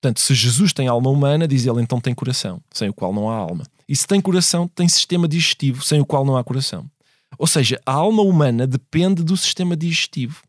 Portanto, 0.00 0.20
se 0.20 0.36
Jesus 0.36 0.72
tem 0.72 0.86
alma 0.86 1.10
humana, 1.10 1.48
diz 1.48 1.66
ele, 1.66 1.82
então 1.82 2.00
tem 2.00 2.14
coração, 2.14 2.62
sem 2.72 2.88
o 2.88 2.94
qual 2.94 3.12
não 3.12 3.28
há 3.28 3.34
alma. 3.34 3.64
E 3.88 3.96
se 3.96 4.06
tem 4.06 4.20
coração, 4.20 4.68
tem 4.68 4.88
sistema 4.88 5.26
digestivo, 5.26 5.82
sem 5.82 6.00
o 6.00 6.06
qual 6.06 6.24
não 6.24 6.36
há 6.36 6.44
coração. 6.44 6.88
Ou 7.36 7.48
seja, 7.48 7.80
a 7.84 7.90
alma 7.90 8.22
humana 8.22 8.68
depende 8.68 9.24
do 9.24 9.36
sistema 9.36 9.76
digestivo. 9.76 10.46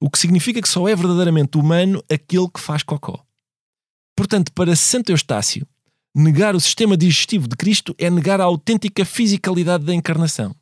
O 0.00 0.10
que 0.10 0.18
significa 0.18 0.60
que 0.60 0.68
só 0.68 0.86
é 0.88 0.94
verdadeiramente 0.94 1.56
humano 1.56 2.02
aquele 2.10 2.48
que 2.48 2.60
faz 2.60 2.82
cocó. 2.82 3.24
Portanto, 4.16 4.52
para 4.52 4.76
Santo 4.76 5.10
Eustácio, 5.10 5.66
negar 6.14 6.54
o 6.54 6.60
sistema 6.60 6.96
digestivo 6.96 7.46
de 7.46 7.56
Cristo 7.56 7.94
é 7.98 8.08
negar 8.10 8.40
a 8.40 8.44
autêntica 8.44 9.04
fisicalidade 9.04 9.84
da 9.84 9.94
encarnação. 9.94 10.54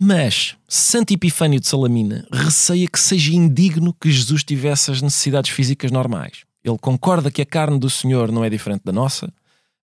Mas 0.00 0.56
Santo 0.68 1.12
Epifânio 1.12 1.60
de 1.60 1.68
Salamina 1.68 2.26
receia 2.32 2.88
que 2.88 2.98
seja 2.98 3.32
indigno 3.32 3.94
que 3.94 4.10
Jesus 4.10 4.42
tivesse 4.42 4.90
as 4.90 5.00
necessidades 5.00 5.50
físicas 5.50 5.92
normais. 5.92 6.44
Ele 6.64 6.78
concorda 6.78 7.30
que 7.30 7.42
a 7.42 7.46
carne 7.46 7.78
do 7.78 7.88
Senhor 7.88 8.32
não 8.32 8.44
é 8.44 8.50
diferente 8.50 8.82
da 8.84 8.92
nossa, 8.92 9.32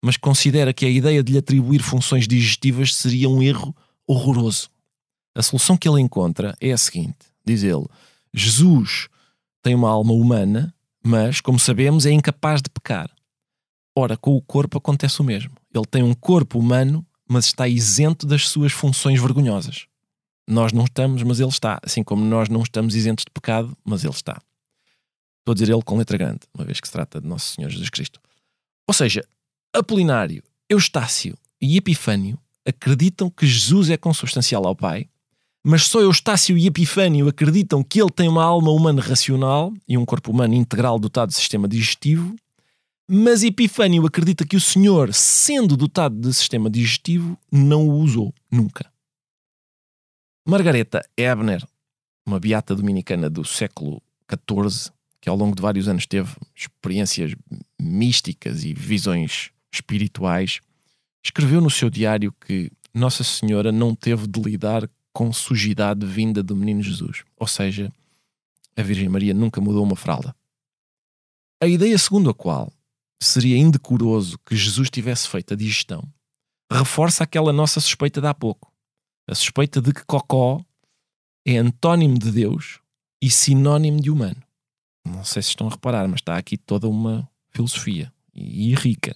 mas 0.01 0.17
considera 0.17 0.73
que 0.73 0.85
a 0.85 0.89
ideia 0.89 1.23
de 1.23 1.31
lhe 1.31 1.37
atribuir 1.37 1.81
funções 1.81 2.27
digestivas 2.27 2.95
seria 2.95 3.29
um 3.29 3.41
erro 3.41 3.75
horroroso. 4.07 4.69
A 5.35 5.41
solução 5.41 5.77
que 5.77 5.87
ele 5.87 6.01
encontra 6.01 6.55
é 6.59 6.71
a 6.71 6.77
seguinte: 6.77 7.17
diz 7.45 7.63
ele, 7.63 7.85
Jesus 8.33 9.07
tem 9.61 9.75
uma 9.75 9.89
alma 9.89 10.13
humana, 10.13 10.73
mas, 11.03 11.41
como 11.41 11.59
sabemos, 11.59 12.05
é 12.05 12.11
incapaz 12.11 12.61
de 12.61 12.69
pecar. 12.69 13.09
Ora, 13.95 14.15
com 14.15 14.35
o 14.35 14.41
corpo 14.41 14.77
acontece 14.77 15.21
o 15.21 15.23
mesmo. 15.23 15.51
Ele 15.73 15.85
tem 15.85 16.03
um 16.03 16.13
corpo 16.13 16.59
humano, 16.59 17.05
mas 17.27 17.45
está 17.45 17.67
isento 17.67 18.25
das 18.25 18.47
suas 18.47 18.71
funções 18.71 19.19
vergonhosas. 19.19 19.87
Nós 20.47 20.71
não 20.71 20.85
estamos, 20.85 21.21
mas 21.23 21.39
ele 21.39 21.49
está. 21.49 21.79
Assim 21.83 22.03
como 22.03 22.23
nós 22.23 22.49
não 22.49 22.61
estamos 22.61 22.95
isentos 22.95 23.25
de 23.25 23.31
pecado, 23.31 23.77
mas 23.83 24.03
ele 24.03 24.13
está. 24.13 24.41
Estou 25.39 25.51
a 25.51 25.53
dizer 25.53 25.71
ele 25.71 25.83
com 25.83 25.97
letra 25.97 26.17
grande, 26.17 26.41
uma 26.53 26.65
vez 26.65 26.79
que 26.79 26.87
se 26.87 26.91
trata 26.91 27.21
de 27.21 27.27
Nosso 27.27 27.53
Senhor 27.53 27.69
Jesus 27.69 27.89
Cristo. 27.89 28.19
Ou 28.87 28.93
seja, 28.93 29.23
Apolinário, 29.73 30.43
Eustácio 30.67 31.37
e 31.61 31.77
Epifânio 31.77 32.39
acreditam 32.65 33.29
que 33.29 33.45
Jesus 33.45 33.89
é 33.89 33.97
consubstancial 33.97 34.65
ao 34.65 34.75
Pai, 34.75 35.07
mas 35.63 35.83
só 35.83 36.01
Eustácio 36.01 36.57
e 36.57 36.67
Epifânio 36.67 37.27
acreditam 37.27 37.83
que 37.83 38.01
ele 38.01 38.11
tem 38.11 38.27
uma 38.29 38.43
alma 38.43 38.71
humana 38.71 39.01
racional 39.01 39.73
e 39.87 39.97
um 39.97 40.05
corpo 40.05 40.31
humano 40.31 40.53
integral 40.53 40.97
dotado 40.97 41.29
de 41.29 41.35
sistema 41.35 41.67
digestivo, 41.67 42.35
mas 43.07 43.43
Epifânio 43.43 44.05
acredita 44.05 44.45
que 44.45 44.55
o 44.55 44.61
Senhor, 44.61 45.13
sendo 45.13 45.75
dotado 45.75 46.15
de 46.15 46.33
sistema 46.33 46.69
digestivo, 46.69 47.37
não 47.51 47.87
o 47.87 47.99
usou 47.99 48.33
nunca. 48.51 48.89
Margareta 50.47 51.03
Ebner, 51.17 51.65
uma 52.25 52.39
beata 52.39 52.75
dominicana 52.75 53.29
do 53.29 53.43
século 53.43 54.01
XIV, 54.29 54.91
que 55.19 55.27
ao 55.27 55.35
longo 55.35 55.55
de 55.55 55.61
vários 55.61 55.87
anos 55.87 56.05
teve 56.05 56.31
experiências 56.55 57.35
místicas 57.79 58.63
e 58.63 58.73
visões 58.73 59.51
espirituais, 59.71 60.59
escreveu 61.23 61.59
no 61.59 61.69
seu 61.69 61.89
diário 61.89 62.33
que 62.45 62.71
Nossa 62.93 63.23
Senhora 63.23 63.71
não 63.71 63.93
teve 63.93 64.27
de 64.27 64.39
lidar 64.39 64.89
com 65.13 65.31
sujidade 65.33 66.05
vinda 66.05 66.41
do 66.41 66.55
menino 66.55 66.81
Jesus. 66.81 67.23
Ou 67.37 67.47
seja, 67.47 67.91
a 68.75 68.81
Virgem 68.81 69.09
Maria 69.09 69.33
nunca 69.33 69.59
mudou 69.59 69.83
uma 69.83 69.95
fralda. 69.95 70.35
A 71.61 71.67
ideia 71.67 71.97
segundo 71.97 72.29
a 72.29 72.33
qual 72.33 72.71
seria 73.21 73.57
indecoroso 73.57 74.39
que 74.45 74.55
Jesus 74.55 74.89
tivesse 74.89 75.27
feito 75.27 75.53
a 75.53 75.57
digestão 75.57 76.07
reforça 76.71 77.23
aquela 77.23 77.51
nossa 77.51 77.79
suspeita 77.79 78.21
de 78.21 78.27
há 78.27 78.33
pouco. 78.33 78.71
A 79.27 79.35
suspeita 79.35 79.81
de 79.81 79.93
que 79.93 80.05
Cocó 80.05 80.63
é 81.45 81.57
antónimo 81.57 82.17
de 82.17 82.31
Deus 82.31 82.79
e 83.21 83.29
sinónimo 83.29 83.99
de 83.99 84.09
humano. 84.09 84.41
Não 85.05 85.23
sei 85.23 85.41
se 85.41 85.49
estão 85.49 85.67
a 85.67 85.71
reparar, 85.71 86.07
mas 86.07 86.19
está 86.19 86.37
aqui 86.37 86.57
toda 86.57 86.87
uma 86.87 87.29
filosofia 87.49 88.13
e, 88.33 88.73
rica. 88.75 89.15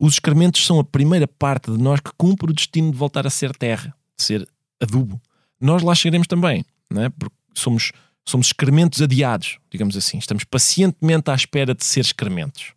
Os 0.00 0.14
excrementos 0.14 0.66
são 0.66 0.80
a 0.80 0.84
primeira 0.84 1.28
parte 1.28 1.70
de 1.70 1.78
nós 1.78 2.00
que 2.00 2.10
cumpre 2.16 2.50
o 2.50 2.54
destino 2.54 2.90
de 2.90 2.96
voltar 2.96 3.26
a 3.26 3.30
ser 3.30 3.56
terra, 3.56 3.96
de 4.16 4.24
ser 4.24 4.48
adubo. 4.82 5.20
Nós 5.60 5.82
lá 5.82 5.94
chegaremos 5.94 6.26
também, 6.26 6.64
não 6.90 7.04
é? 7.04 7.08
porque 7.08 7.36
somos, 7.54 7.92
somos 8.26 8.48
excrementos 8.48 9.00
adiados, 9.00 9.58
digamos 9.70 9.96
assim. 9.96 10.18
Estamos 10.18 10.44
pacientemente 10.44 11.30
à 11.30 11.34
espera 11.34 11.74
de 11.74 11.84
ser 11.84 12.00
excrementos. 12.00 12.74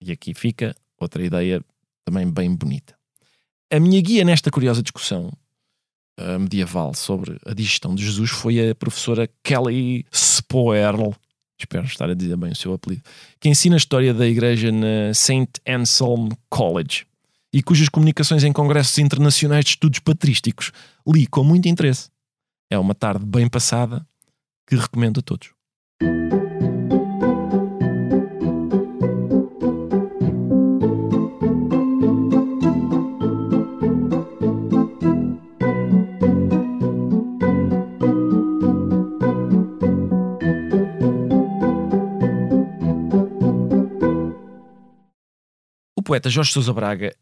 E 0.00 0.12
aqui 0.12 0.32
fica 0.32 0.74
outra 0.98 1.24
ideia 1.24 1.60
também 2.04 2.30
bem 2.30 2.54
bonita. 2.54 2.94
A 3.70 3.80
minha 3.80 4.00
guia 4.00 4.24
nesta 4.24 4.50
curiosa 4.50 4.82
discussão 4.82 5.32
uh, 6.20 6.38
medieval 6.38 6.94
sobre 6.94 7.38
a 7.44 7.52
digestão 7.52 7.94
de 7.94 8.04
Jesus 8.04 8.30
foi 8.30 8.70
a 8.70 8.74
professora 8.74 9.28
Kelly 9.42 10.06
Spoerl, 10.12 11.14
espero 11.58 11.84
estar 11.84 12.08
a 12.08 12.14
dizer 12.14 12.36
bem 12.36 12.52
o 12.52 12.56
seu 12.56 12.72
apelido, 12.72 13.02
que 13.40 13.48
ensina 13.48 13.76
a 13.76 13.78
história 13.78 14.12
da 14.14 14.26
igreja 14.26 14.70
na 14.70 15.12
St. 15.12 15.60
Anselm 15.66 16.28
College 16.48 17.06
e 17.54 17.62
cujas 17.62 17.88
comunicações 17.88 18.42
em 18.42 18.52
congressos 18.52 18.98
internacionais 18.98 19.64
de 19.64 19.70
estudos 19.70 20.00
patrísticos 20.00 20.72
li 21.06 21.24
com 21.24 21.44
muito 21.44 21.68
interesse. 21.68 22.10
É 22.68 22.76
uma 22.76 22.96
tarde 22.96 23.24
bem 23.24 23.48
passada 23.48 24.04
que 24.66 24.74
recomendo 24.74 25.20
a 25.20 25.22
todos. 25.22 25.54
poeta 46.04 46.28
Jorge 46.28 46.52
Sousa 46.52 46.72
Braga 46.72 47.16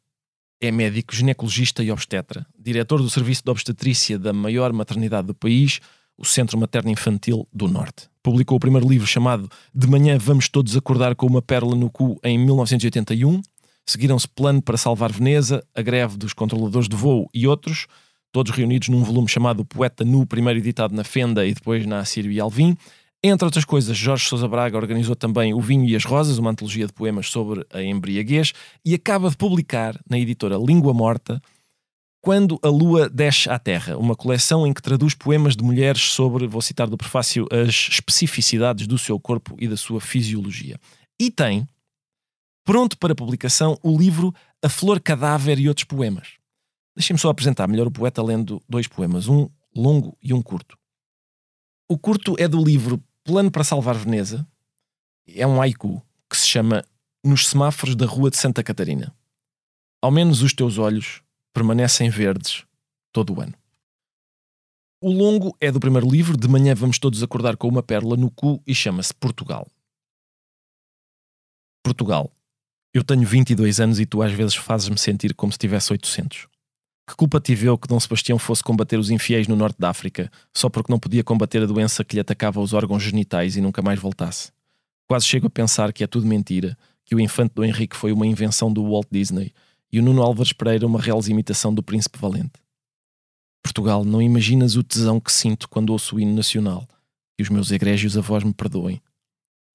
é 0.62 0.70
médico, 0.70 1.12
ginecologista 1.12 1.82
e 1.82 1.90
obstetra, 1.90 2.46
diretor 2.56 3.02
do 3.02 3.10
Serviço 3.10 3.42
de 3.44 3.50
Obstetrícia 3.50 4.16
da 4.16 4.32
maior 4.32 4.72
maternidade 4.72 5.26
do 5.26 5.34
país, 5.34 5.80
o 6.16 6.24
Centro 6.24 6.56
Materno 6.56 6.88
Infantil 6.88 7.48
do 7.52 7.66
Norte. 7.66 8.08
Publicou 8.22 8.56
o 8.58 8.60
primeiro 8.60 8.88
livro 8.88 9.04
chamado 9.04 9.50
De 9.74 9.88
Manhã 9.88 10.16
Vamos 10.16 10.48
Todos 10.48 10.76
Acordar 10.76 11.16
com 11.16 11.26
uma 11.26 11.42
Pérola 11.42 11.74
no 11.74 11.90
Cu 11.90 12.16
em 12.22 12.38
1981. 12.38 13.42
Seguiram-se 13.84 14.28
Plano 14.28 14.62
para 14.62 14.76
Salvar 14.76 15.10
Veneza, 15.10 15.66
A 15.74 15.82
Greve 15.82 16.16
dos 16.16 16.32
Controladores 16.32 16.88
de 16.88 16.94
Voo 16.94 17.28
e 17.34 17.48
outros, 17.48 17.88
todos 18.30 18.52
reunidos 18.52 18.88
num 18.88 19.02
volume 19.02 19.28
chamado 19.28 19.64
Poeta 19.64 20.04
Nu, 20.04 20.24
primeiro 20.24 20.60
editado 20.60 20.94
na 20.94 21.02
Fenda 21.02 21.44
e 21.44 21.52
depois 21.52 21.84
na 21.86 21.98
Assírio 21.98 22.30
e 22.30 22.38
Alvim. 22.38 22.76
Entre 23.24 23.44
outras 23.44 23.64
coisas, 23.64 23.96
Jorge 23.96 24.28
Sousa 24.28 24.48
Braga 24.48 24.76
organizou 24.76 25.14
também 25.14 25.54
O 25.54 25.60
Vinho 25.60 25.88
e 25.88 25.94
as 25.94 26.04
Rosas, 26.04 26.38
uma 26.38 26.50
antologia 26.50 26.88
de 26.88 26.92
poemas 26.92 27.28
sobre 27.28 27.64
a 27.72 27.80
embriaguez, 27.80 28.52
e 28.84 28.94
acaba 28.94 29.30
de 29.30 29.36
publicar 29.36 29.96
na 30.10 30.18
editora 30.18 30.56
Língua 30.56 30.92
Morta 30.92 31.40
Quando 32.20 32.58
a 32.64 32.68
Lua 32.68 33.08
Desce 33.08 33.48
à 33.48 33.60
Terra, 33.60 33.96
uma 33.96 34.16
coleção 34.16 34.66
em 34.66 34.72
que 34.72 34.82
traduz 34.82 35.14
poemas 35.14 35.54
de 35.54 35.62
mulheres 35.62 36.02
sobre, 36.02 36.48
vou 36.48 36.60
citar 36.60 36.88
do 36.88 36.96
prefácio, 36.96 37.46
as 37.52 37.90
especificidades 37.92 38.88
do 38.88 38.98
seu 38.98 39.20
corpo 39.20 39.56
e 39.60 39.68
da 39.68 39.76
sua 39.76 40.00
fisiologia. 40.00 40.76
E 41.20 41.30
tem, 41.30 41.64
pronto 42.64 42.98
para 42.98 43.14
publicação, 43.14 43.78
o 43.84 43.96
livro 43.96 44.34
A 44.60 44.68
Flor 44.68 45.00
Cadáver 45.00 45.60
e 45.60 45.68
Outros 45.68 45.84
Poemas. 45.84 46.38
Deixem-me 46.96 47.20
só 47.20 47.28
apresentar 47.28 47.68
melhor 47.68 47.86
o 47.86 47.92
poeta 47.92 48.20
lendo 48.20 48.60
dois 48.68 48.88
poemas, 48.88 49.28
um 49.28 49.48
longo 49.74 50.18
e 50.20 50.34
um 50.34 50.42
curto. 50.42 50.76
O 51.88 51.96
curto 51.96 52.34
é 52.36 52.48
do 52.48 52.62
livro 52.62 53.00
Plano 53.24 53.52
para 53.52 53.62
Salvar 53.62 53.96
Veneza 53.96 54.44
é 55.28 55.46
um 55.46 55.62
haiku 55.62 56.02
que 56.28 56.36
se 56.36 56.48
chama 56.48 56.84
Nos 57.24 57.46
Semáforos 57.46 57.94
da 57.94 58.04
Rua 58.04 58.28
de 58.28 58.36
Santa 58.36 58.64
Catarina. 58.64 59.14
Ao 60.02 60.10
menos 60.10 60.42
os 60.42 60.52
teus 60.52 60.76
olhos 60.76 61.22
permanecem 61.52 62.10
verdes 62.10 62.66
todo 63.12 63.32
o 63.32 63.40
ano. 63.40 63.54
O 65.00 65.12
longo 65.12 65.56
é 65.60 65.70
do 65.70 65.78
primeiro 65.78 66.10
livro, 66.10 66.36
de 66.36 66.48
manhã 66.48 66.74
vamos 66.74 66.98
todos 66.98 67.22
acordar 67.22 67.56
com 67.56 67.68
uma 67.68 67.82
pérola 67.82 68.16
no 68.16 68.28
cu 68.28 68.60
e 68.66 68.74
chama-se 68.74 69.14
Portugal. 69.14 69.70
Portugal. 71.84 72.28
Eu 72.92 73.04
tenho 73.04 73.24
22 73.24 73.78
anos 73.78 74.00
e 74.00 74.06
tu 74.06 74.20
às 74.20 74.32
vezes 74.32 74.56
fazes-me 74.56 74.98
sentir 74.98 75.32
como 75.32 75.52
se 75.52 75.58
tivesse 75.58 75.92
800. 75.92 76.48
Que 77.06 77.16
culpa 77.16 77.40
tive 77.40 77.66
eu 77.66 77.76
que 77.76 77.88
Dom 77.88 77.98
Sebastião 77.98 78.38
fosse 78.38 78.62
combater 78.62 78.98
os 78.98 79.10
infiéis 79.10 79.48
no 79.48 79.56
norte 79.56 79.76
da 79.78 79.90
África, 79.90 80.30
só 80.56 80.68
porque 80.68 80.92
não 80.92 80.98
podia 80.98 81.24
combater 81.24 81.62
a 81.62 81.66
doença 81.66 82.04
que 82.04 82.14
lhe 82.14 82.20
atacava 82.20 82.60
os 82.60 82.72
órgãos 82.72 83.02
genitais 83.02 83.56
e 83.56 83.60
nunca 83.60 83.82
mais 83.82 83.98
voltasse? 83.98 84.52
Quase 85.08 85.26
chego 85.26 85.48
a 85.48 85.50
pensar 85.50 85.92
que 85.92 86.04
é 86.04 86.06
tudo 86.06 86.26
mentira, 86.26 86.78
que 87.04 87.14
o 87.14 87.20
infante 87.20 87.54
do 87.54 87.64
Henrique 87.64 87.96
foi 87.96 88.12
uma 88.12 88.26
invenção 88.26 88.72
do 88.72 88.88
Walt 88.88 89.08
Disney 89.10 89.52
e 89.92 89.98
o 89.98 90.02
Nuno 90.02 90.22
Álvares 90.22 90.52
Pereira 90.52 90.86
uma 90.86 91.00
real 91.00 91.20
imitação 91.26 91.74
do 91.74 91.82
Príncipe 91.82 92.18
Valente. 92.18 92.62
Portugal, 93.62 94.04
não 94.04 94.22
imaginas 94.22 94.76
o 94.76 94.82
tesão 94.82 95.20
que 95.20 95.30
sinto 95.30 95.68
quando 95.68 95.90
ouço 95.90 96.16
o 96.16 96.20
hino 96.20 96.34
nacional, 96.34 96.88
e 97.38 97.42
os 97.42 97.48
meus 97.48 97.70
egrégios 97.70 98.16
avós 98.16 98.42
me 98.42 98.54
perdoem. 98.54 99.02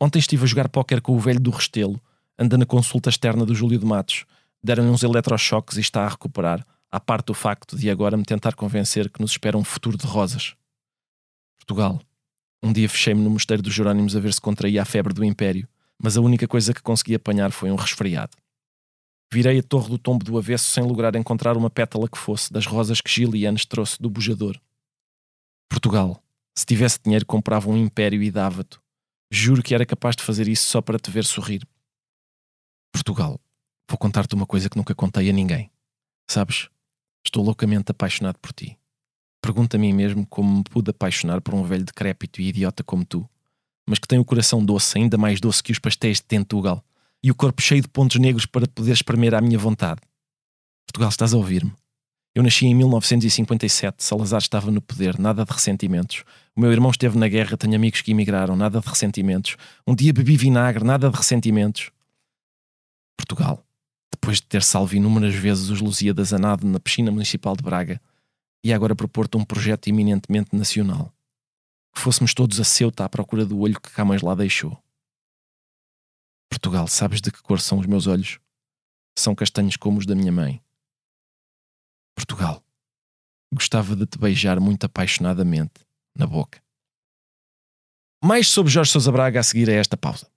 Ontem 0.01 0.19
estive 0.19 0.43
a 0.43 0.47
jogar 0.47 0.69
póquer 0.69 1.01
com 1.01 1.15
o 1.15 1.19
velho 1.19 1.39
do 1.39 1.51
Restelo, 1.51 2.01
anda 2.37 2.57
na 2.57 2.65
consulta 2.65 3.09
externa 3.09 3.45
do 3.45 3.53
Júlio 3.53 3.77
de 3.77 3.85
Matos, 3.85 4.25
deram-lhe 4.63 4.89
uns 4.89 5.03
eletrochoques 5.03 5.77
e 5.77 5.81
está 5.81 6.03
a 6.03 6.09
recuperar 6.09 6.65
à 6.91 6.99
parte 6.99 7.27
do 7.27 7.33
facto 7.33 7.77
de 7.77 7.89
agora 7.89 8.17
me 8.17 8.23
tentar 8.23 8.55
convencer 8.55 9.09
que 9.09 9.21
nos 9.21 9.31
espera 9.31 9.57
um 9.57 9.63
futuro 9.63 9.97
de 9.97 10.05
rosas. 10.05 10.55
Portugal. 11.59 12.01
Um 12.63 12.73
dia 12.73 12.89
fechei-me 12.89 13.21
no 13.21 13.29
mosteiro 13.29 13.61
dos 13.61 13.73
Jerónimos 13.73 14.15
a 14.15 14.19
ver 14.19 14.33
se 14.33 14.41
contraía 14.41 14.81
a 14.81 14.85
febre 14.85 15.13
do 15.13 15.23
Império. 15.23 15.67
mas 15.99 16.15
a 16.15 16.21
única 16.21 16.47
coisa 16.47 16.73
que 16.73 16.81
consegui 16.81 17.15
apanhar 17.15 17.51
foi 17.51 17.71
um 17.71 17.75
resfriado. 17.75 18.37
Virei 19.31 19.59
a 19.59 19.63
torre 19.63 19.89
do 19.89 19.97
tombo 19.97 20.23
do 20.23 20.37
avesso 20.37 20.69
sem 20.69 20.83
lograr 20.83 21.15
encontrar 21.15 21.57
uma 21.57 21.69
pétala 21.69 22.07
que 22.07 22.17
fosse 22.17 22.51
das 22.53 22.65
rosas 22.65 23.01
que 23.01 23.09
Gilianes 23.09 23.65
trouxe 23.65 24.01
do 24.01 24.09
bujador. 24.09 24.59
Portugal, 25.69 26.23
se 26.55 26.65
tivesse 26.65 26.99
dinheiro, 27.03 27.25
comprava 27.25 27.69
um 27.69 27.77
império 27.77 28.21
e 28.23 28.31
dava-te. 28.31 28.79
Juro 29.29 29.61
que 29.61 29.75
era 29.75 29.85
capaz 29.85 30.15
de 30.15 30.23
fazer 30.23 30.47
isso 30.47 30.67
só 30.67 30.81
para 30.81 30.97
te 30.97 31.11
ver 31.11 31.25
sorrir. 31.25 31.67
Portugal, 32.93 33.39
vou 33.89 33.97
contar-te 33.97 34.33
uma 34.33 34.45
coisa 34.45 34.69
que 34.69 34.77
nunca 34.77 34.95
contei 34.95 35.29
a 35.29 35.33
ninguém. 35.33 35.69
Sabes, 36.29 36.69
estou 37.27 37.43
loucamente 37.43 37.91
apaixonado 37.91 38.37
por 38.39 38.51
ti. 38.51 38.77
Pergunto 39.41 39.75
a 39.75 39.79
mim 39.79 39.93
mesmo 39.93 40.25
como 40.25 40.57
me 40.57 40.63
pude 40.63 40.89
apaixonar 40.89 41.41
por 41.41 41.53
um 41.53 41.63
velho 41.63 41.85
decrépito 41.85 42.41
e 42.41 42.47
idiota 42.47 42.83
como 42.83 43.05
tu, 43.05 43.27
mas 43.87 43.99
que 43.99 44.07
tem 44.07 44.19
o 44.19 44.25
coração 44.25 44.63
doce, 44.63 44.97
ainda 44.97 45.17
mais 45.17 45.39
doce 45.39 45.63
que 45.63 45.71
os 45.71 45.79
pastéis 45.79 46.17
de 46.17 46.23
Tentugal 46.23 46.83
e 47.23 47.31
o 47.31 47.35
corpo 47.35 47.61
cheio 47.61 47.81
de 47.81 47.87
pontos 47.87 48.17
negros 48.17 48.45
para 48.45 48.67
poder 48.67 48.91
espremer 48.91 49.33
à 49.33 49.41
minha 49.41 49.57
vontade. 49.57 50.01
Portugal, 50.85 51.09
estás 51.09 51.33
a 51.33 51.37
ouvir-me? 51.37 51.73
Eu 52.33 52.43
nasci 52.43 52.67
em 52.67 52.75
1957, 52.75 54.03
Salazar 54.03 54.39
estava 54.39 54.69
no 54.69 54.81
poder, 54.81 55.17
nada 55.17 55.43
de 55.43 55.51
ressentimentos. 55.51 56.23
O 56.55 56.61
meu 56.61 56.71
irmão 56.71 56.91
esteve 56.91 57.17
na 57.17 57.27
guerra, 57.27 57.57
tenho 57.57 57.75
amigos 57.75 58.01
que 58.01 58.11
emigraram, 58.11 58.55
nada 58.55 58.79
de 58.79 58.87
ressentimentos. 58.87 59.57
Um 59.87 59.95
dia 59.95 60.13
bebi 60.13 60.37
vinagre, 60.37 60.83
nada 60.83 61.09
de 61.09 61.17
ressentimentos. 61.17 61.89
Portugal, 63.17 63.66
depois 64.11 64.37
de 64.37 64.47
ter 64.47 64.63
salvo 64.63 64.95
inúmeras 64.95 65.35
vezes 65.35 65.69
os 65.69 65.81
Lusíadas 65.81 66.33
a 66.33 66.39
nado 66.39 66.65
na 66.65 66.79
piscina 66.79 67.11
municipal 67.11 67.55
de 67.55 67.63
Braga, 67.63 68.01
e 68.63 68.73
agora 68.73 68.95
propor-te 68.95 69.37
um 69.37 69.45
projeto 69.45 69.87
eminentemente 69.87 70.55
nacional. 70.55 71.13
Que 71.93 72.01
fôssemos 72.01 72.33
todos 72.33 72.59
a 72.59 72.63
Ceuta 72.63 73.05
à 73.05 73.09
procura 73.09 73.45
do 73.45 73.59
olho 73.59 73.79
que 73.79 73.91
Camões 73.91 74.21
lá 74.21 74.35
deixou. 74.35 74.81
Portugal, 76.49 76.87
sabes 76.87 77.21
de 77.21 77.31
que 77.31 77.41
cor 77.41 77.59
são 77.59 77.79
os 77.79 77.85
meus 77.85 78.07
olhos? 78.07 78.39
São 79.17 79.35
castanhos 79.35 79.77
como 79.77 79.99
os 79.99 80.05
da 80.05 80.15
minha 80.15 80.31
mãe. 80.31 80.61
Portugal, 82.15 82.63
gostava 83.53 83.95
de 83.95 84.05
te 84.05 84.17
beijar 84.17 84.59
muito 84.59 84.85
apaixonadamente 84.85 85.85
na 86.15 86.25
boca. 86.25 86.61
Mais 88.23 88.47
sobre 88.47 88.71
Jorge 88.71 88.91
Sousa 88.91 89.11
Braga 89.11 89.39
a 89.39 89.43
seguir 89.43 89.69
a 89.69 89.73
esta 89.73 89.95
pausa. 89.95 90.29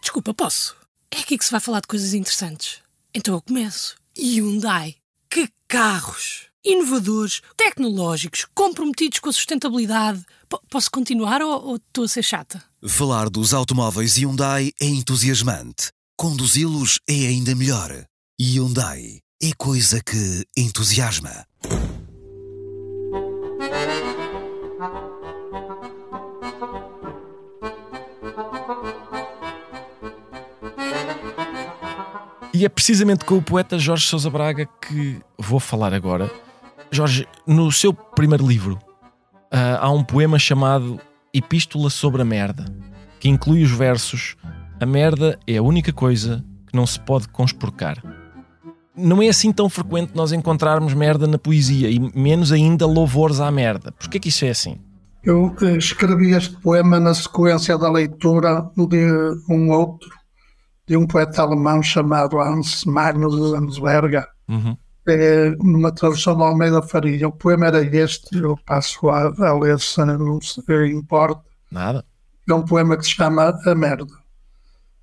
Desculpa, 0.00 0.32
posso? 0.32 0.79
É 1.12 1.20
aqui 1.20 1.36
que 1.36 1.44
se 1.44 1.50
vai 1.50 1.60
falar 1.60 1.80
de 1.80 1.88
coisas 1.88 2.14
interessantes. 2.14 2.78
Então 3.12 3.34
eu 3.34 3.42
começo. 3.42 3.96
Hyundai. 4.16 4.96
Que 5.28 5.48
carros! 5.66 6.48
Inovadores, 6.64 7.40
tecnológicos, 7.56 8.46
comprometidos 8.54 9.18
com 9.18 9.30
a 9.30 9.32
sustentabilidade. 9.32 10.24
P 10.48 10.58
posso 10.68 10.90
continuar 10.90 11.40
ou, 11.42 11.68
ou 11.68 11.76
estou 11.76 12.04
a 12.04 12.08
ser 12.08 12.22
chata? 12.22 12.62
Falar 12.86 13.30
dos 13.30 13.54
automóveis 13.54 14.16
Hyundai 14.16 14.72
é 14.80 14.86
entusiasmante. 14.86 15.88
Conduzi-los 16.16 17.00
é 17.08 17.28
ainda 17.28 17.54
melhor. 17.54 18.04
Hyundai 18.38 19.20
é 19.42 19.50
coisa 19.56 20.02
que 20.02 20.44
entusiasma. 20.56 21.46
E 32.60 32.66
é 32.66 32.68
precisamente 32.68 33.24
com 33.24 33.38
o 33.38 33.42
poeta 33.42 33.78
Jorge 33.78 34.06
Sousa 34.06 34.28
Braga 34.28 34.68
que 34.86 35.18
vou 35.38 35.58
falar 35.58 35.94
agora. 35.94 36.30
Jorge, 36.90 37.26
no 37.46 37.72
seu 37.72 37.90
primeiro 37.94 38.46
livro 38.46 38.78
uh, 39.50 39.78
há 39.80 39.90
um 39.90 40.04
poema 40.04 40.38
chamado 40.38 41.00
Epístola 41.32 41.88
sobre 41.88 42.20
a 42.20 42.24
Merda, 42.24 42.66
que 43.18 43.30
inclui 43.30 43.62
os 43.62 43.70
versos 43.70 44.36
A 44.78 44.84
merda 44.84 45.38
é 45.46 45.56
a 45.56 45.62
única 45.62 45.90
coisa 45.90 46.44
que 46.66 46.76
não 46.76 46.86
se 46.86 47.00
pode 47.00 47.28
conspurcar. 47.28 47.96
Não 48.94 49.22
é 49.22 49.28
assim 49.28 49.54
tão 49.54 49.70
frequente 49.70 50.12
nós 50.14 50.30
encontrarmos 50.30 50.92
merda 50.92 51.26
na 51.26 51.38
poesia 51.38 51.88
e 51.88 51.98
menos 52.14 52.52
ainda 52.52 52.84
louvores 52.84 53.40
à 53.40 53.50
merda. 53.50 53.90
Porquê 53.92 54.20
que 54.20 54.28
isso 54.28 54.44
é 54.44 54.50
assim? 54.50 54.76
Eu 55.24 55.56
escrevi 55.78 56.32
este 56.32 56.54
poema 56.60 57.00
na 57.00 57.14
sequência 57.14 57.78
da 57.78 57.90
leitura 57.90 58.70
de 58.76 59.34
um 59.48 59.70
outro 59.70 60.19
de 60.90 60.96
um 60.96 61.06
poeta 61.06 61.42
alemão 61.42 61.80
chamado 61.80 62.40
Hans 62.40 62.84
Magnus 62.84 63.38
Landsberger, 63.38 64.26
uhum. 64.48 64.76
é, 65.06 65.50
numa 65.62 65.92
tradução 65.92 66.36
de 66.36 66.42
Almeida 66.42 66.82
Faria. 66.82 67.28
O 67.28 67.32
poema 67.32 67.68
era 67.68 67.80
este, 67.80 68.36
eu 68.36 68.58
passo 68.66 69.08
a, 69.08 69.28
a 69.28 69.56
ler 69.56 69.78
se 69.78 70.04
não 70.04 70.40
se 70.40 70.60
importa. 70.92 71.44
Nada. 71.70 72.04
É 72.48 72.52
um 72.52 72.64
poema 72.64 72.96
que 72.96 73.04
se 73.04 73.12
chama 73.12 73.56
A 73.64 73.74
Merda. 73.76 74.12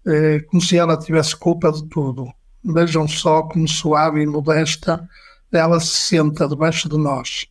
É, 0.05 0.41
como 0.41 0.61
se 0.61 0.77
ela 0.77 0.97
tivesse 0.97 1.33
culpa 1.37 1.71
de 1.71 1.87
tudo. 1.87 2.27
Vejam 2.65 3.07
só 3.07 3.43
como 3.43 3.65
suave 3.65 4.21
e 4.21 4.27
modesta 4.27 5.07
ela 5.53 5.79
se 5.79 5.95
senta 5.95 6.49
debaixo 6.49 6.89
de 6.89 6.97
nós. 6.97 7.45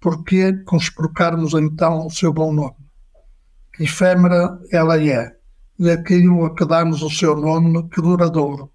Porquê 0.00 0.54
conspurcarmos 0.64 1.54
então 1.54 2.04
o 2.04 2.10
seu 2.10 2.32
bom 2.32 2.52
nome? 2.52 2.74
Efêmera 3.78 4.58
ela 4.72 5.00
é, 5.00 5.35
a 5.80 5.96
que 6.02 6.64
damos 6.66 7.02
o 7.02 7.10
seu 7.10 7.36
nome, 7.36 7.88
que 7.88 8.00
duradouro. 8.00 8.70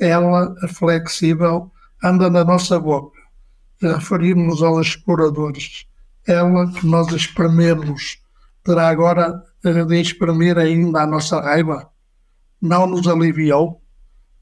Ela, 0.00 0.54
flexível, 0.68 1.72
anda 2.02 2.30
na 2.30 2.44
nossa 2.44 2.78
boca. 2.78 3.18
Referimos-nos 3.82 4.62
aos 4.62 4.86
exploradores. 4.86 5.86
Ela, 6.26 6.70
que 6.72 6.86
nós 6.86 7.12
esprememos, 7.12 8.18
terá 8.62 8.88
agora 8.88 9.42
de 9.62 10.00
exprimir 10.00 10.58
ainda 10.58 11.02
a 11.02 11.06
nossa 11.06 11.40
raiva? 11.40 11.90
Não 12.60 12.86
nos 12.86 13.06
aliviou? 13.06 13.80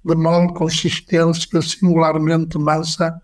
De 0.05 0.15
mole 0.15 0.53
consistência 0.53 1.63
singularmente 1.63 2.59
mansa, 2.59 3.21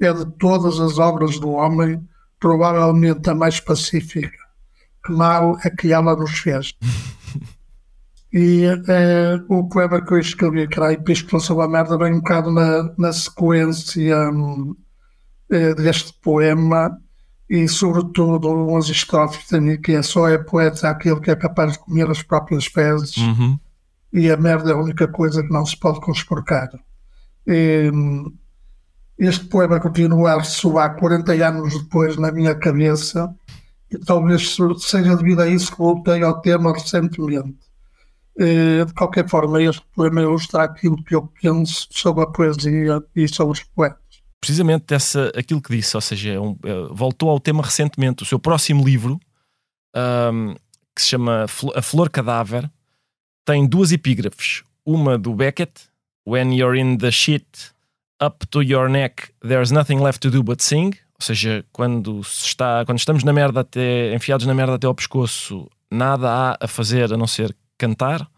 é 0.00 0.12
de 0.12 0.26
todas 0.38 0.78
as 0.78 0.98
obras 0.98 1.38
do 1.38 1.50
homem, 1.50 2.06
provavelmente 2.38 3.28
a 3.28 3.34
mais 3.34 3.58
pacífica. 3.58 4.38
Que 5.04 5.12
mal 5.12 5.58
é 5.64 5.70
que 5.70 5.92
ela 5.92 6.14
nos 6.14 6.38
fez. 6.38 6.74
E 8.32 8.64
é, 8.64 9.40
o 9.48 9.68
poema 9.68 10.00
que 10.00 10.12
eu 10.12 10.18
escrevi, 10.18 10.68
que 10.68 10.78
era 10.78 10.88
a 10.88 10.92
Epístola 10.92 11.40
sobre 11.40 11.64
a 11.64 11.68
Merda, 11.68 11.98
vem 11.98 12.14
um 12.14 12.18
bocado 12.18 12.52
na, 12.52 12.92
na 12.96 13.12
sequência 13.12 14.30
um, 14.30 14.76
é, 15.50 15.74
deste 15.74 16.12
poema 16.20 16.96
e, 17.48 17.66
sobretudo, 17.66 18.48
umas 18.48 18.88
estrofes 18.88 19.46
que 19.82 19.92
é 19.92 20.02
só 20.02 20.28
é 20.28 20.38
poeta 20.38 20.88
aquele 20.88 21.20
que 21.20 21.30
é 21.30 21.34
capaz 21.34 21.72
de 21.72 21.80
comer 21.80 22.08
as 22.08 22.22
próprias 22.22 22.66
fezes 22.66 23.16
uhum. 23.16 23.58
e 24.12 24.30
a 24.30 24.36
merda 24.36 24.70
é 24.70 24.74
a 24.74 24.78
única 24.78 25.08
coisa 25.08 25.42
que 25.42 25.52
não 25.52 25.66
se 25.66 25.76
pode 25.76 26.00
conspurcar. 26.00 26.68
E, 27.44 27.90
hum, 27.92 28.32
este 29.18 29.44
poema 29.46 29.80
continua 29.80 30.32
a 30.32 30.38
ressoar 30.38 30.96
40 30.96 31.32
anos 31.32 31.82
depois 31.82 32.16
na 32.16 32.30
minha 32.30 32.54
cabeça 32.54 33.34
e 33.90 33.98
talvez 33.98 34.56
seja 34.78 35.16
devido 35.16 35.42
a 35.42 35.48
isso 35.48 35.72
que 35.72 35.78
voltei 35.78 36.22
ao 36.22 36.40
tema 36.40 36.72
recentemente 36.72 37.20
eh, 37.20 37.69
de 38.44 38.94
qualquer 38.94 39.28
forma, 39.28 39.62
este 39.62 39.82
poema 39.94 40.22
ilustra 40.22 40.64
aquilo 40.64 41.02
que 41.04 41.14
eu 41.14 41.30
penso 41.40 41.86
sobre 41.90 42.24
a 42.24 42.26
poesia 42.26 43.02
e 43.14 43.28
sobre 43.28 43.52
os 43.52 43.64
poetas. 43.64 44.00
Precisamente 44.40 44.86
dessa, 44.86 45.30
aquilo 45.36 45.60
que 45.60 45.76
disse, 45.76 45.96
ou 45.96 46.00
seja, 46.00 46.32
é 46.32 46.40
um, 46.40 46.56
é, 46.64 46.88
voltou 46.90 47.28
ao 47.28 47.38
tema 47.38 47.62
recentemente. 47.62 48.22
O 48.22 48.26
seu 48.26 48.38
próximo 48.38 48.82
livro, 48.84 49.20
um, 49.94 50.54
que 50.96 51.02
se 51.02 51.08
chama 51.08 51.44
A 51.74 51.82
Flor 51.82 52.08
Cadáver, 52.08 52.70
tem 53.44 53.66
duas 53.66 53.92
epígrafes. 53.92 54.62
Uma 54.86 55.18
do 55.18 55.34
Beckett, 55.34 55.90
When 56.26 56.52
you're 56.52 56.78
in 56.78 56.98
the 56.98 57.10
shit, 57.10 57.72
up 58.20 58.46
to 58.50 58.62
your 58.62 58.88
neck, 58.88 59.32
there's 59.42 59.72
nothing 59.72 60.00
left 60.00 60.20
to 60.20 60.30
do 60.30 60.42
but 60.42 60.62
sing. 60.62 60.92
Ou 61.14 61.22
seja, 61.22 61.64
quando, 61.72 62.20
está, 62.20 62.84
quando 62.84 62.98
estamos 62.98 63.24
na 63.24 63.32
merda 63.32 63.60
até, 63.60 64.14
enfiados 64.14 64.46
na 64.46 64.54
merda 64.54 64.74
até 64.74 64.86
ao 64.86 64.94
pescoço, 64.94 65.68
nada 65.90 66.30
há 66.30 66.58
a 66.60 66.68
fazer 66.68 67.12
a 67.12 67.16
não 67.16 67.26
ser 67.26 67.54
cantar, 67.80 68.28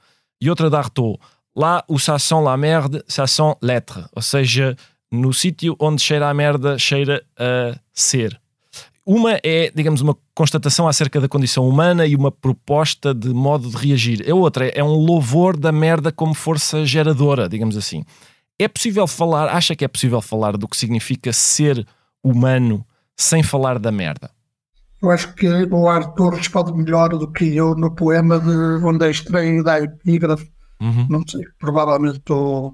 e 0.40 0.48
outra 0.48 0.70
da 0.70 0.78
Artaud. 0.78 1.18
Lá 1.54 1.84
o 1.86 1.98
ça 1.98 2.18
sent 2.18 2.42
la 2.42 2.56
merde, 2.56 3.04
ça 3.06 3.26
sent 3.26 3.54
l'être. 3.62 4.08
Ou 4.16 4.22
seja, 4.22 4.74
no 5.10 5.32
sítio 5.32 5.76
onde 5.78 6.00
cheira 6.00 6.30
a 6.30 6.34
merda, 6.34 6.78
cheira 6.78 7.22
a 7.36 7.78
ser. 7.92 8.40
Uma 9.04 9.38
é, 9.42 9.70
digamos, 9.74 10.00
uma 10.00 10.16
constatação 10.34 10.86
acerca 10.88 11.20
da 11.20 11.28
condição 11.28 11.68
humana 11.68 12.06
e 12.06 12.14
uma 12.14 12.30
proposta 12.30 13.12
de 13.12 13.28
modo 13.28 13.68
de 13.68 13.76
reagir. 13.76 14.24
A 14.30 14.34
outra 14.34 14.68
é 14.68 14.82
um 14.82 14.94
louvor 14.94 15.56
da 15.56 15.72
merda 15.72 16.12
como 16.12 16.34
força 16.34 16.86
geradora, 16.86 17.48
digamos 17.48 17.76
assim. 17.76 18.04
É 18.58 18.68
possível 18.68 19.06
falar, 19.06 19.48
acha 19.54 19.74
que 19.74 19.84
é 19.84 19.88
possível 19.88 20.22
falar 20.22 20.56
do 20.56 20.68
que 20.68 20.76
significa 20.76 21.32
ser 21.32 21.86
humano 22.22 22.86
sem 23.16 23.42
falar 23.42 23.78
da 23.78 23.90
merda? 23.90 24.30
Eu 25.02 25.10
acho 25.10 25.34
que 25.34 25.48
o 25.48 25.88
Arthur 25.88 26.34
responde 26.34 26.72
melhor 26.72 27.08
do 27.08 27.30
que 27.30 27.56
eu 27.56 27.74
no 27.74 27.92
poema 27.92 28.38
de 28.38 28.84
onde 28.84 29.04
é 29.06 29.10
extraído 29.10 29.64
da 29.64 29.80
epígrafe. 29.80 30.48
Uhum. 30.80 31.06
Não 31.10 31.26
sei, 31.26 31.42
provavelmente 31.58 32.22
o, 32.30 32.72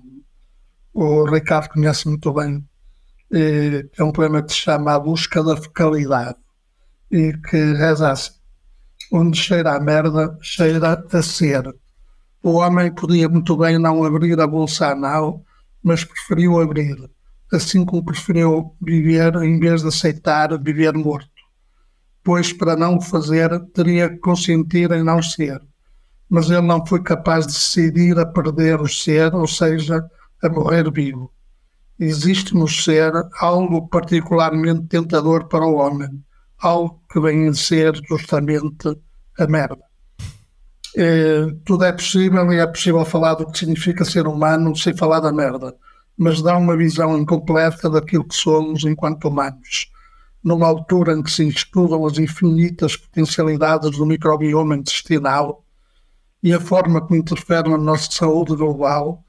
o 0.92 1.24
Ricardo 1.24 1.70
conhece 1.70 2.06
muito 2.06 2.32
bem. 2.32 2.62
É 3.32 4.02
um 4.04 4.12
poema 4.12 4.42
que 4.42 4.52
se 4.52 4.58
chama 4.58 4.92
A 4.92 5.00
Busca 5.00 5.42
da 5.42 5.56
Fecalidade 5.56 6.36
e 7.10 7.32
que 7.32 7.56
reza 7.56 8.10
assim. 8.12 8.32
onde 9.12 9.38
cheira 9.38 9.76
a 9.76 9.80
merda, 9.80 10.36
cheira 10.42 11.02
a 11.10 11.22
ser. 11.22 11.64
O 12.42 12.52
homem 12.54 12.94
podia 12.94 13.28
muito 13.28 13.56
bem 13.56 13.78
não 13.78 14.04
abrir 14.04 14.38
a 14.40 14.46
bolsa 14.46 14.92
anal, 14.92 15.42
mas 15.82 16.04
preferiu 16.04 16.60
abrir, 16.60 16.96
assim 17.52 17.84
como 17.84 18.04
preferiu 18.04 18.74
viver 18.80 19.34
em 19.36 19.58
vez 19.58 19.82
de 19.82 19.88
aceitar 19.88 20.58
viver 20.62 20.92
morto. 20.92 21.37
Pois, 22.22 22.52
para 22.52 22.76
não 22.76 22.96
o 22.96 23.00
fazer, 23.00 23.48
teria 23.72 24.10
que 24.10 24.18
consentir 24.18 24.90
em 24.92 25.02
não 25.02 25.22
ser. 25.22 25.60
Mas 26.28 26.50
ele 26.50 26.62
não 26.62 26.84
foi 26.84 27.02
capaz 27.02 27.46
de 27.46 27.54
decidir 27.54 28.18
a 28.18 28.26
perder 28.26 28.80
o 28.80 28.88
ser, 28.88 29.34
ou 29.34 29.46
seja, 29.46 30.04
a 30.42 30.48
morrer 30.48 30.90
vivo. 30.92 31.32
Existe 31.98 32.54
no 32.54 32.68
ser 32.68 33.12
algo 33.40 33.88
particularmente 33.88 34.86
tentador 34.86 35.48
para 35.48 35.66
o 35.66 35.76
homem, 35.76 36.22
algo 36.58 37.02
que 37.10 37.18
vem 37.18 37.48
a 37.48 37.54
ser 37.54 37.98
justamente 38.08 38.88
a 39.38 39.46
merda. 39.46 39.88
É, 40.96 41.46
tudo 41.64 41.84
é 41.84 41.92
possível 41.92 42.52
e 42.52 42.58
é 42.58 42.66
possível 42.66 43.04
falar 43.04 43.34
do 43.34 43.46
que 43.50 43.58
significa 43.58 44.04
ser 44.04 44.26
humano 44.26 44.76
sem 44.76 44.96
falar 44.96 45.20
da 45.20 45.32
merda, 45.32 45.74
mas 46.16 46.42
dá 46.42 46.56
uma 46.56 46.76
visão 46.76 47.16
incompleta 47.18 47.88
daquilo 47.90 48.26
que 48.26 48.34
somos 48.34 48.84
enquanto 48.84 49.28
humanos. 49.28 49.90
Numa 50.42 50.66
altura 50.66 51.12
em 51.14 51.22
que 51.22 51.30
se 51.30 51.46
estudam 51.48 52.06
as 52.06 52.18
infinitas 52.18 52.96
potencialidades 52.96 53.90
do 53.90 54.06
microbioma 54.06 54.76
intestinal 54.76 55.64
e 56.42 56.52
a 56.52 56.60
forma 56.60 57.00
como 57.00 57.16
interfere 57.16 57.68
na 57.68 57.78
nossa 57.78 58.10
saúde 58.10 58.54
global, 58.54 59.24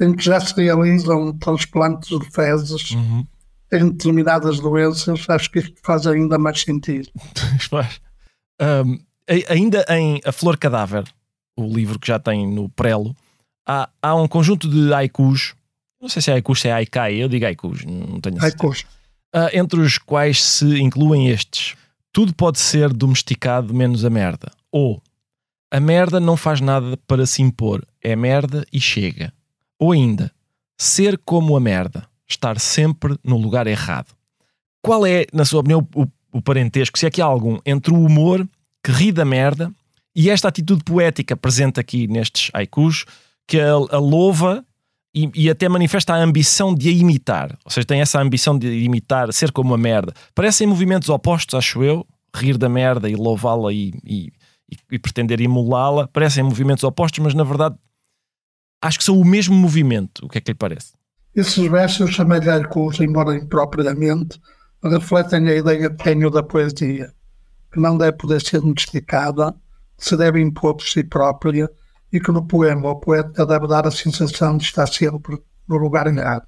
em 0.00 0.14
que 0.14 0.24
já 0.24 0.40
se 0.40 0.54
realizam 0.54 1.36
transplantes 1.38 2.18
de 2.18 2.30
fezes 2.30 2.90
uhum. 2.92 3.26
em 3.72 3.90
determinadas 3.90 4.60
doenças, 4.60 5.28
acho 5.28 5.50
que 5.50 5.58
isto 5.60 5.76
faz 5.82 6.06
ainda 6.06 6.38
mais 6.38 6.60
sentido. 6.60 7.08
um, 8.60 8.98
ainda 9.48 9.84
em 9.88 10.20
A 10.24 10.32
Flor 10.32 10.58
Cadáver, 10.58 11.04
o 11.56 11.64
livro 11.64 11.98
que 11.98 12.08
já 12.08 12.18
tem 12.18 12.46
no 12.46 12.68
prelo, 12.68 13.14
há, 13.66 13.88
há 14.02 14.14
um 14.14 14.26
conjunto 14.26 14.68
de 14.68 14.92
haikus, 14.92 15.54
não 16.00 16.08
sei 16.08 16.22
se 16.22 16.30
é 16.30 16.34
haikus, 16.34 16.60
se 16.60 16.68
é 16.68 16.72
haikai, 16.72 17.14
eu 17.14 17.28
digo 17.28 17.44
haikus, 17.44 17.84
não 17.84 18.20
tenho 18.20 18.40
certeza. 18.40 18.46
Haikus. 18.46 18.86
Uh, 19.34 19.48
entre 19.52 19.80
os 19.80 19.96
quais 19.96 20.42
se 20.42 20.80
incluem 20.80 21.28
estes. 21.28 21.76
Tudo 22.12 22.34
pode 22.34 22.58
ser 22.58 22.92
domesticado 22.92 23.72
menos 23.72 24.04
a 24.04 24.10
merda. 24.10 24.50
Ou 24.72 25.00
a 25.70 25.78
merda 25.78 26.18
não 26.18 26.36
faz 26.36 26.60
nada 26.60 26.96
para 27.06 27.24
se 27.24 27.40
impor, 27.42 27.86
é 28.02 28.16
merda 28.16 28.66
e 28.72 28.80
chega. 28.80 29.32
Ou 29.78 29.92
ainda, 29.92 30.32
ser 30.76 31.16
como 31.24 31.56
a 31.56 31.60
merda, 31.60 32.08
estar 32.26 32.58
sempre 32.58 33.16
no 33.22 33.36
lugar 33.36 33.68
errado. 33.68 34.12
Qual 34.82 35.06
é, 35.06 35.26
na 35.32 35.44
sua 35.44 35.60
opinião, 35.60 35.86
o, 35.94 36.06
o 36.32 36.42
parentesco, 36.42 36.98
se 36.98 37.06
é 37.06 37.10
que 37.10 37.22
há 37.22 37.24
algum, 37.24 37.58
entre 37.64 37.92
o 37.94 38.04
humor 38.04 38.48
que 38.82 38.90
ri 38.90 39.12
da 39.12 39.24
merda 39.24 39.72
e 40.14 40.28
esta 40.28 40.48
atitude 40.48 40.82
poética 40.82 41.36
presente 41.36 41.78
aqui 41.78 42.08
nestes 42.08 42.50
haikus, 42.52 43.04
que 43.46 43.60
a, 43.60 43.72
a 43.72 43.98
louva 43.98 44.64
e, 45.14 45.30
e, 45.34 45.50
até 45.50 45.68
manifesta 45.68 46.14
a 46.14 46.22
ambição 46.22 46.74
de 46.74 46.88
a 46.88 46.92
imitar. 46.92 47.58
Ou 47.64 47.70
seja, 47.70 47.86
tem 47.86 48.00
essa 48.00 48.20
ambição 48.20 48.56
de 48.56 48.68
imitar, 48.84 49.32
ser 49.32 49.50
como 49.50 49.74
a 49.74 49.78
merda. 49.78 50.12
Parecem 50.34 50.66
movimentos 50.66 51.08
opostos, 51.08 51.54
acho 51.54 51.82
eu. 51.82 52.06
Rir 52.34 52.56
da 52.56 52.68
merda 52.68 53.10
e 53.10 53.16
louvá-la 53.16 53.72
e, 53.72 53.92
e, 54.04 54.32
e, 54.90 54.98
pretender 54.98 55.40
imolá-la. 55.40 56.06
Parecem 56.06 56.44
movimentos 56.44 56.84
opostos, 56.84 57.18
mas 57.18 57.34
na 57.34 57.42
verdade 57.42 57.74
acho 58.80 58.98
que 58.98 59.04
são 59.04 59.18
o 59.18 59.24
mesmo 59.24 59.54
movimento. 59.54 60.26
O 60.26 60.28
que 60.28 60.38
é 60.38 60.40
que 60.40 60.52
lhe 60.52 60.56
parece? 60.56 60.92
Esses 61.34 61.68
versos, 61.68 62.14
chamei-lhe 62.14 62.48
haikus, 62.48 63.00
embora 63.00 63.36
impropriamente, 63.36 64.40
refletem 64.82 65.48
a 65.48 65.54
ideia 65.56 65.90
que 65.90 66.04
tenho 66.04 66.30
da 66.30 66.42
poesia 66.42 67.12
que 67.72 67.80
não 67.80 67.96
deve 67.96 68.16
poder 68.16 68.40
ser 68.40 68.60
domesticada, 68.60 69.54
se 69.96 70.16
deve 70.16 70.40
impor 70.40 70.74
por 70.74 70.84
si 70.84 71.04
própria 71.04 71.70
e 72.12 72.18
que 72.20 72.32
no 72.32 72.46
poema 72.46 72.90
o 72.90 72.96
poeta 72.96 73.46
deve 73.46 73.66
dar 73.68 73.86
a 73.86 73.90
sensação 73.90 74.56
de 74.56 74.64
estar 74.64 74.86
sempre 74.86 75.40
no 75.68 75.76
lugar 75.76 76.06
errado. 76.06 76.46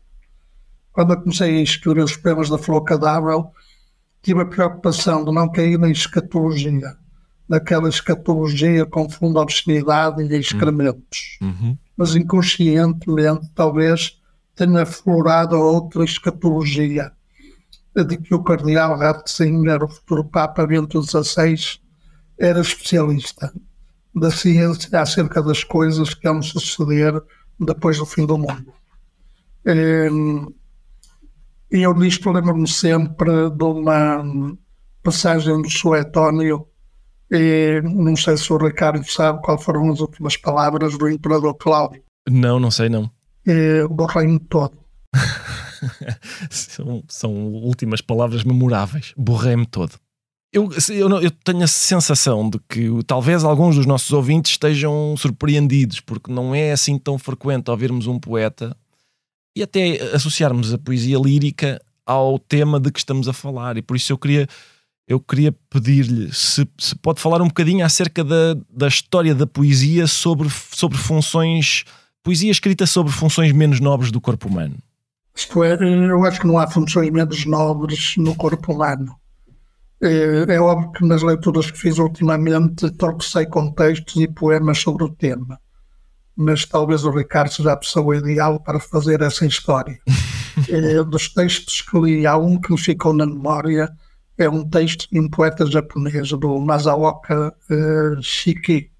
Quando 0.92 1.12
eu 1.12 1.20
comecei 1.20 1.58
a 1.58 1.62
escrever 1.62 2.02
os 2.02 2.16
poemas 2.16 2.50
da 2.50 2.58
Flor 2.58 2.82
Cadável, 2.82 3.50
tive 4.22 4.42
a 4.42 4.46
preocupação 4.46 5.24
de 5.24 5.32
não 5.32 5.50
cair 5.50 5.78
na 5.78 5.88
escatologia, 5.88 6.96
naquela 7.48 7.88
escatologia 7.88 8.84
com 8.84 9.08
fundo 9.08 9.38
obscenidade 9.38 10.22
e 10.22 10.36
excrementos. 10.36 11.38
Uhum. 11.40 11.78
Mas 11.96 12.14
inconscientemente, 12.16 13.48
talvez, 13.54 14.20
tenha 14.54 14.82
aflorado 14.82 15.56
outra 15.56 16.04
escatologia, 16.04 17.12
de 17.94 18.16
que 18.16 18.34
o 18.34 18.42
cardeal 18.42 18.98
Ratzinger, 18.98 19.82
o 19.84 19.88
futuro 19.88 20.24
Papa 20.24 20.66
Bento 20.66 21.02
XVI, 21.02 21.78
era 22.38 22.60
especialista 22.60 23.52
da 24.14 24.30
ciência 24.30 25.00
acerca 25.00 25.42
das 25.42 25.64
coisas 25.64 26.14
que 26.14 26.28
vão 26.28 26.42
suceder 26.42 27.20
depois 27.58 27.98
do 27.98 28.06
fim 28.06 28.26
do 28.26 28.36
mundo. 28.36 28.72
Ehm, 29.64 30.46
e 31.70 31.82
eu 31.82 31.94
nisto 31.94 32.30
lembro-me 32.30 32.68
sempre 32.68 33.50
de 33.50 33.64
uma 33.64 34.56
passagem 35.02 35.62
do 35.62 35.70
Suetónio, 35.70 36.66
e 37.30 37.80
não 37.82 38.14
sei 38.14 38.36
se 38.36 38.52
o 38.52 38.58
Ricardo 38.58 39.02
sabe 39.10 39.40
qual 39.42 39.58
foram 39.58 39.90
as 39.90 40.00
últimas 40.00 40.36
palavras 40.36 40.98
do 40.98 41.08
Imperador 41.08 41.54
Cláudio. 41.54 42.02
Não, 42.28 42.60
não 42.60 42.70
sei 42.70 42.90
não. 42.90 43.10
É, 43.46 43.84
o 43.84 44.04
reino 44.04 44.38
todo. 44.38 44.76
são, 46.50 47.02
são 47.08 47.32
últimas 47.32 48.00
palavras 48.02 48.44
memoráveis. 48.44 49.14
Borrei-me 49.16 49.66
todo. 49.66 49.98
Eu, 50.52 50.68
eu, 50.90 51.08
eu, 51.22 51.30
tenho 51.30 51.62
a 51.62 51.66
sensação 51.66 52.50
de 52.50 52.58
que 52.68 52.90
talvez 53.06 53.42
alguns 53.42 53.76
dos 53.76 53.86
nossos 53.86 54.12
ouvintes 54.12 54.52
estejam 54.52 55.14
surpreendidos, 55.16 56.00
porque 56.00 56.30
não 56.30 56.54
é 56.54 56.72
assim 56.72 56.98
tão 56.98 57.18
frequente 57.18 57.70
ouvirmos 57.70 58.06
um 58.06 58.18
poeta 58.18 58.76
e 59.56 59.62
até 59.62 59.98
associarmos 60.14 60.74
a 60.74 60.78
poesia 60.78 61.18
lírica 61.18 61.80
ao 62.04 62.38
tema 62.38 62.78
de 62.78 62.92
que 62.92 62.98
estamos 62.98 63.28
a 63.28 63.32
falar. 63.32 63.78
E 63.78 63.82
por 63.82 63.96
isso 63.96 64.12
eu 64.12 64.18
queria, 64.18 64.46
eu 65.08 65.18
queria 65.18 65.52
pedir-lhe 65.70 66.30
se, 66.34 66.68
se, 66.78 66.94
pode 66.96 67.18
falar 67.18 67.40
um 67.40 67.48
bocadinho 67.48 67.84
acerca 67.84 68.22
da, 68.22 68.54
da 68.68 68.88
história 68.88 69.34
da 69.34 69.46
poesia 69.46 70.06
sobre, 70.06 70.50
sobre 70.50 70.98
funções, 70.98 71.84
poesia 72.22 72.50
escrita 72.50 72.86
sobre 72.86 73.10
funções 73.10 73.52
menos 73.52 73.80
nobres 73.80 74.10
do 74.10 74.20
corpo 74.20 74.48
humano. 74.48 74.76
Isto 75.34 75.64
é, 75.64 75.78
eu 75.80 76.24
acho 76.26 76.40
que 76.40 76.46
não 76.46 76.58
há 76.58 76.70
funcionamentos 76.70 77.46
nobres 77.46 78.16
no 78.18 78.34
corpo 78.34 78.70
humano. 78.70 79.16
É, 80.02 80.54
é 80.54 80.60
óbvio 80.60 80.90
que 80.90 81.04
nas 81.04 81.22
leituras 81.22 81.70
que 81.70 81.78
fiz 81.78 81.96
ultimamente 81.98 82.90
torcei 82.90 83.46
contextos 83.46 84.16
e 84.16 84.26
poemas 84.26 84.78
sobre 84.78 85.04
o 85.04 85.08
tema, 85.08 85.60
mas 86.34 86.66
talvez 86.66 87.04
o 87.04 87.10
Ricardo 87.10 87.52
seja 87.52 87.72
a 87.72 87.76
pessoa 87.76 88.16
ideal 88.16 88.58
para 88.58 88.80
fazer 88.80 89.22
essa 89.22 89.46
história. 89.46 89.96
é, 90.68 91.04
dos 91.04 91.32
textos 91.32 91.82
que 91.82 91.96
li, 92.00 92.26
há 92.26 92.36
um 92.36 92.60
que 92.60 92.72
me 92.72 92.78
ficou 92.78 93.12
na 93.12 93.24
memória, 93.24 93.88
é 94.36 94.48
um 94.48 94.68
texto 94.68 95.06
de 95.08 95.20
um 95.20 95.30
poeta 95.30 95.64
japonês, 95.66 96.30
do 96.30 96.58
Masaoka 96.58 97.54
uh, 97.70 98.20
Shiki, 98.20 98.90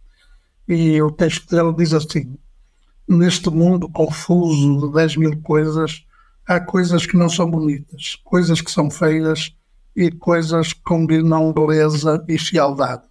e 0.69 1.03
o 1.03 1.11
texto 1.11 1.49
dele 1.49 1.75
diz 1.75 1.93
assim: 1.93 2.39
Neste 3.09 3.51
mundo 3.51 3.89
confuso 3.89 4.87
de 4.87 4.93
10 4.93 5.17
mil 5.17 5.43
coisas, 5.43 6.05
há 6.47 6.61
coisas 6.61 7.07
que 7.07 7.17
não 7.17 7.29
são 7.29 7.51
bonitas, 7.51 8.21
coisas 8.23 8.61
que 8.61 8.71
são 8.71 8.89
feias 8.89 9.53
e 9.95 10.11
coisas 10.11 10.73
que 10.73 10.83
combinam 10.83 11.53
beleza 11.53 12.25
e 12.29 12.39
fialdade. 12.39 13.03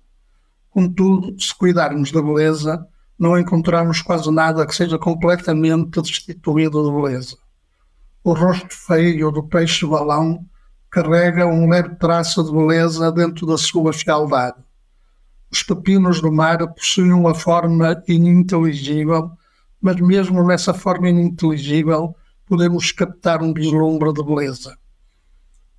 Contudo, 0.70 1.39
se 1.39 1.54
cuidarmos 1.54 2.12
da 2.12 2.22
beleza, 2.22 2.88
não 3.20 3.38
encontramos 3.38 4.02
quase 4.02 4.32
nada 4.32 4.65
que 4.65 4.74
seja 4.74 4.98
completamente 4.98 6.02
destituído 6.02 6.84
de 6.84 6.91
beleza. 6.91 7.38
O 8.24 8.34
rosto 8.34 8.74
feio 8.74 9.32
do 9.32 9.44
peixe-balão 9.44 10.46
carrega 10.89 11.46
um 11.46 11.70
leve 11.70 11.96
traço 11.96 12.44
de 12.44 12.52
beleza 12.52 13.12
dentro 13.12 13.46
da 13.46 13.58
sua 13.58 13.94
fialdade. 13.94 14.58
Os 15.52 15.63
pepinos 15.63 16.22
do 16.22 16.32
mar 16.32 16.58
possuem 16.74 17.12
uma 17.12 17.36
forma 17.36 18.02
ininteligível, 18.08 19.32
mas 19.82 19.98
mesmo 20.00 20.46
nessa 20.46 20.74
forma 20.74 21.10
ininteligível 21.10 22.15
podemos 22.46 22.91
captar 22.91 23.41
um 23.41 23.54
vislumbre 23.54 24.13
de 24.13 24.24
beleza. 24.24 24.78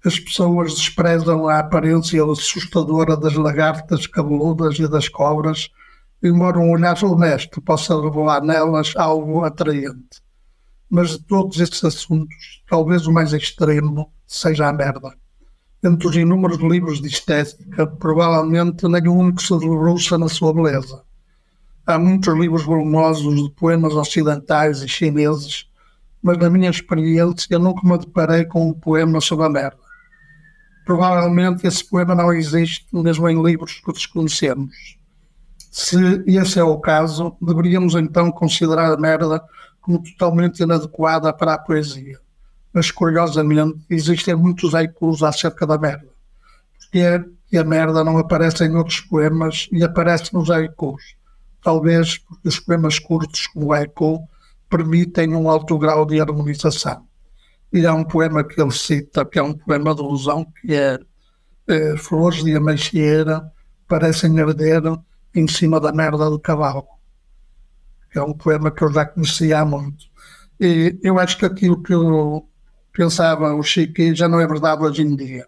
As 0.05 0.19
pessoas 0.19 0.75
desprezam 0.75 1.47
a 1.49 1.61
aparência 1.61 2.25
assustadora 2.25 3.17
das 3.17 3.35
lagartas 3.35 4.07
cabeludas 4.07 4.79
e 4.79 4.89
das 4.89 5.09
cobras, 5.09 5.71
embora 6.23 6.59
um 6.59 6.73
olhar 6.73 7.03
honesto 7.05 7.61
possa 7.63 8.01
revelar 8.01 8.43
nelas 8.43 8.95
algo 8.97 9.45
atraente. 9.45 10.21
Mas 10.91 11.11
de 11.11 11.25
todos 11.25 11.61
estes 11.61 11.85
assuntos, 11.85 12.63
talvez 12.69 13.07
o 13.07 13.13
mais 13.13 13.33
extremo 13.33 14.13
seja 14.27 14.69
a 14.69 14.73
merda. 14.73 15.15
Entre 15.85 16.07
os 16.07 16.17
inúmeros 16.17 16.59
livros 16.59 17.01
de 17.01 17.09
estética, 17.09 17.87
provavelmente 17.87 18.89
nenhum 18.89 19.19
único 19.19 19.43
se 19.43 19.57
debruça 19.59 20.19
na 20.19 20.29
sua 20.29 20.53
beleza. 20.53 21.03
Há 21.87 21.99
muitos 21.99 22.35
livros 22.35 22.65
volumosos 22.65 23.43
de 23.43 23.51
poemas 23.53 23.95
ocidentais 23.95 24.83
e 24.83 24.89
chineses 24.89 25.71
mas 26.23 26.39
na 26.39 26.49
minha 26.49 26.71
experiência 26.71 27.59
nunca 27.59 27.87
me 27.87 27.99
deparei 27.99 28.45
com 28.45 28.69
um 28.69 28.73
poema 28.73 29.21
sobre 29.21 29.47
a 29.47 29.51
merda. 29.51 29.82
Provavelmente 30.85 31.67
esse 31.67 31.85
poema 31.85 32.15
não 32.15 32.33
existe 32.33 32.87
mesmo 32.93 33.29
em 33.29 33.43
livros 33.43 33.81
que 33.85 33.93
desconhecemos. 33.93 34.99
Se 35.71 35.97
esse 36.27 36.59
é 36.59 36.65
o 36.65 36.79
caso, 36.79 37.37
deveríamos 37.41 37.95
então 37.95 38.31
considerar 38.31 38.93
a 38.93 38.97
merda 38.97 39.43
como 39.81 40.03
totalmente 40.03 40.63
inadequada 40.63 41.33
para 41.33 41.55
a 41.55 41.59
poesia. 41.59 42.19
Mas, 42.73 42.91
curiosamente, 42.91 43.79
existem 43.89 44.35
muitos 44.35 44.75
ecos 44.75 45.23
acerca 45.23 45.67
da 45.67 45.79
merda. 45.79 46.09
Porque 46.79 47.57
a 47.57 47.65
merda 47.65 48.03
não 48.05 48.19
aparece 48.19 48.65
em 48.65 48.75
outros 48.77 49.01
poemas 49.01 49.69
e 49.71 49.83
aparece 49.83 50.33
nos 50.35 50.51
ecos. 50.51 51.15
Talvez 51.63 52.19
porque 52.19 52.49
os 52.49 52.59
poemas 52.59 52.99
curtos, 52.99 53.47
como 53.47 53.67
o 53.67 53.75
eco, 53.75 54.29
permitem 54.69 55.35
um 55.35 55.49
alto 55.49 55.79
grau 55.79 56.05
de 56.05 56.21
harmonização. 56.21 57.07
E 57.73 57.87
há 57.87 57.95
um 57.95 58.05
poema 58.05 58.45
que 58.45 58.61
ele 58.61 58.71
cita, 58.71 59.25
que 59.25 59.39
é 59.39 59.43
um 59.43 59.55
poema 59.55 59.95
de 59.95 60.03
ilusão, 60.03 60.47
que 60.61 60.75
é, 60.75 60.99
é 61.69 61.97
Flores 61.97 62.45
de 62.45 62.55
ameixeira 62.55 63.51
parecem 63.89 64.41
arder 64.41 64.83
em 65.35 65.47
cima 65.47 65.79
da 65.81 65.93
merda 65.93 66.31
do 66.31 66.39
cavalo. 66.39 66.87
É 68.15 68.23
um 68.23 68.33
poema 68.33 68.71
que 68.71 68.83
eu 68.83 68.93
já 68.93 69.05
conhecia 69.07 69.61
há 69.61 69.65
muito. 69.65 70.07
E 70.61 70.99
eu 71.03 71.19
acho 71.19 71.39
que 71.39 71.45
aquilo 71.45 71.83
que 71.83 71.93
eu 71.93 72.49
pensava 72.93 73.55
o 73.55 73.63
Chico 73.63 74.15
já 74.15 74.29
não 74.29 74.41
é 74.41 74.47
verdade 74.47 74.83
hoje 74.83 75.03
em 75.03 75.17
dia. 75.17 75.47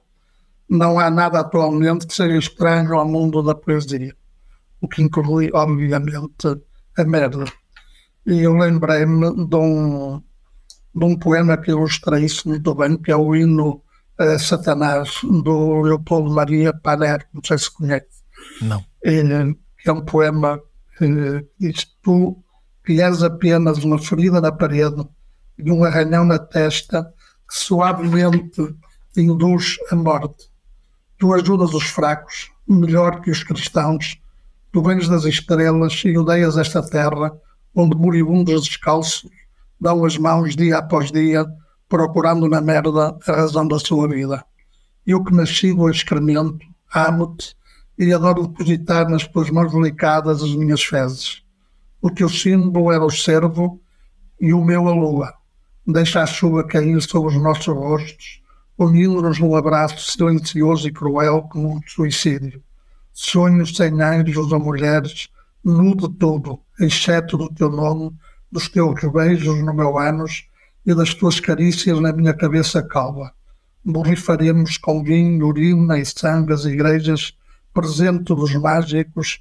Não 0.69 0.99
há 0.99 1.11
nada 1.11 1.41
atualmente 1.41 2.07
que 2.07 2.15
seja 2.15 2.37
estranho 2.37 2.95
ao 2.95 3.07
mundo 3.07 3.43
da 3.43 3.55
poesia. 3.55 4.15
O 4.81 4.89
que 4.89 5.03
inclui, 5.03 5.51
obviamente, 5.53 6.61
a 6.99 7.05
merda. 7.05 7.45
E 8.27 8.41
eu 8.41 8.55
lembrei-me 8.55 9.47
de 9.47 9.57
um, 9.57 10.23
de 10.95 11.05
um 11.05 11.17
poema 11.17 11.57
que 11.57 11.71
ilustra 11.71 12.21
isso 12.21 12.49
muito 12.49 12.75
bem, 12.75 12.97
que 12.97 13.11
é 13.11 13.17
o 13.17 13.35
hino 13.35 13.83
a 14.17 14.39
Satanás, 14.39 15.11
do 15.23 15.83
Leopoldo 15.83 16.31
Maria 16.31 16.73
Paner, 16.73 17.27
não 17.33 17.43
sei 17.45 17.59
se 17.59 17.71
conhece. 17.71 18.23
Não. 18.63 18.85
É, 19.05 19.23
é 19.87 19.93
um 19.93 20.05
poema 20.05 20.61
que 20.97 21.47
diz: 21.59 21.87
Tu 22.03 22.37
que 22.85 23.01
és 23.01 23.23
apenas 23.23 23.83
uma 23.83 23.99
ferida 23.99 24.41
na 24.41 24.53
parede 24.53 25.05
e 25.59 25.71
um 25.71 25.85
arranhão 25.85 26.25
na 26.25 26.39
testa 26.39 27.03
que 27.49 27.57
suavemente 27.57 28.75
induz 29.17 29.77
a 29.91 29.97
morte. 29.97 30.51
Tu 31.19 31.33
ajudas 31.33 31.73
os 31.73 31.85
fracos, 31.85 32.51
melhor 32.69 33.21
que 33.21 33.31
os 33.31 33.43
cristãos. 33.43 34.21
Tu 34.73 34.83
vens 34.83 35.09
das 35.09 35.25
estrelas 35.25 36.03
e 36.05 36.17
odeias 36.19 36.59
esta 36.59 36.83
terra, 36.83 37.33
onde 37.75 37.97
moribundos 37.97 38.65
descalços 38.65 39.31
dão 39.81 40.05
as 40.05 40.17
mãos 40.17 40.57
dia 40.57 40.79
após 40.79 41.11
dia, 41.11 41.45
procurando 41.89 42.49
na 42.49 42.61
merda 42.61 43.17
a 43.27 43.33
razão 43.33 43.67
da 43.67 43.79
sua 43.79 44.09
vida. 44.09 44.45
Eu 45.07 45.23
que 45.23 45.35
nasci 45.35 45.75
do 45.75 45.91
excremento, 45.91 46.65
amo-te 46.95 47.57
e 47.99 48.13
adoro 48.13 48.47
depositar 48.47 49.09
nas 49.09 49.27
tuas 49.27 49.51
mãos 49.51 49.73
delicadas 49.73 50.43
as 50.43 50.55
minhas 50.55 50.83
fezes. 50.83 51.43
O 52.01 52.11
teu 52.11 52.29
símbolo 52.29 52.93
era 52.93 53.05
o 53.05 53.11
servo 53.11 53.81
e 54.41 54.53
o 54.53 54.65
meu 54.65 54.89
a 54.89 54.95
lua. 54.95 55.33
Deixa 55.87 56.23
a 56.23 56.27
chuva 56.27 56.65
cair 56.65 57.01
sobre 57.03 57.37
os 57.37 57.43
nossos 57.43 57.67
rostos, 57.67 58.43
unindo-nos 58.77 59.39
num 59.39 59.55
abraço 59.55 60.11
silencioso 60.11 60.89
e 60.89 60.93
cruel 60.93 61.43
como 61.43 61.77
um 61.77 61.81
suicídio. 61.87 62.63
Sonhos 63.13 63.77
sem 63.77 64.01
anjos 64.03 64.51
ou 64.51 64.59
mulheres, 64.59 65.29
nu 65.63 65.95
de 65.95 66.09
tudo, 66.19 66.61
exceto 66.81 67.37
do 67.37 67.49
teu 67.49 67.71
nome, 67.71 68.11
dos 68.55 68.69
teus 68.69 69.01
beijos 69.13 69.61
no 69.65 69.75
meu 69.75 69.99
ânus 69.99 70.47
e 70.87 70.95
das 70.95 71.13
tuas 71.13 71.41
carícias 71.41 71.99
na 71.99 72.13
minha 72.13 72.33
cabeça 72.33 72.81
calva. 72.85 73.33
Borrifaremos 73.85 74.79
com 74.79 75.03
vinho, 75.03 75.45
urina 75.45 75.99
e 75.99 76.07
sangue 76.07 76.53
as 76.53 76.65
igrejas 76.65 77.37
presente 77.73 78.33
dos 78.33 78.55
mágicos 78.55 79.41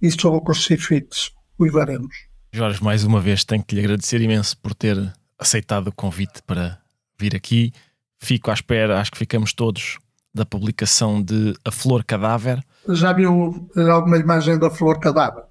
e 0.00 0.10
sobre 0.10 0.38
o 0.38 0.40
crucifixo. 0.40 1.30
Uivaremos. 1.58 2.16
Jorge, 2.50 2.82
mais 2.82 3.04
uma 3.04 3.20
vez 3.20 3.44
tenho 3.44 3.62
que 3.62 3.74
lhe 3.74 3.82
agradecer 3.82 4.22
imenso 4.22 4.56
por 4.56 4.72
ter 4.72 5.12
aceitado 5.38 5.88
o 5.88 5.92
convite 5.92 6.42
para 6.46 6.78
vir 7.20 7.36
aqui. 7.36 7.70
Fico 8.18 8.50
à 8.50 8.54
espera, 8.54 8.98
acho 8.98 9.12
que 9.12 9.18
ficamos 9.18 9.52
todos 9.52 9.98
da 10.34 10.46
publicação 10.46 11.22
de 11.22 11.52
A 11.66 11.70
Flor 11.70 12.02
Cadáver. 12.02 12.64
Já 12.88 13.12
viu 13.12 13.68
alguma 13.76 14.16
imagem 14.16 14.58
da 14.58 14.70
Flor 14.70 14.98
Cadáver? 14.98 15.44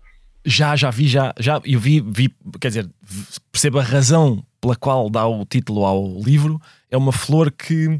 Já, 0.45 0.75
já 0.75 0.89
vi, 0.89 1.07
já, 1.07 1.33
já 1.39 1.61
eu 1.63 1.79
vi, 1.79 2.01
vi, 2.01 2.33
quer 2.59 2.67
dizer, 2.67 2.89
percebo 3.51 3.79
a 3.79 3.83
razão 3.83 4.43
pela 4.59 4.75
qual 4.75 5.09
dá 5.09 5.25
o 5.25 5.45
título 5.45 5.85
ao 5.85 6.19
livro. 6.21 6.61
É 6.91 6.97
uma 6.97 7.11
flor 7.11 7.51
que 7.51 7.99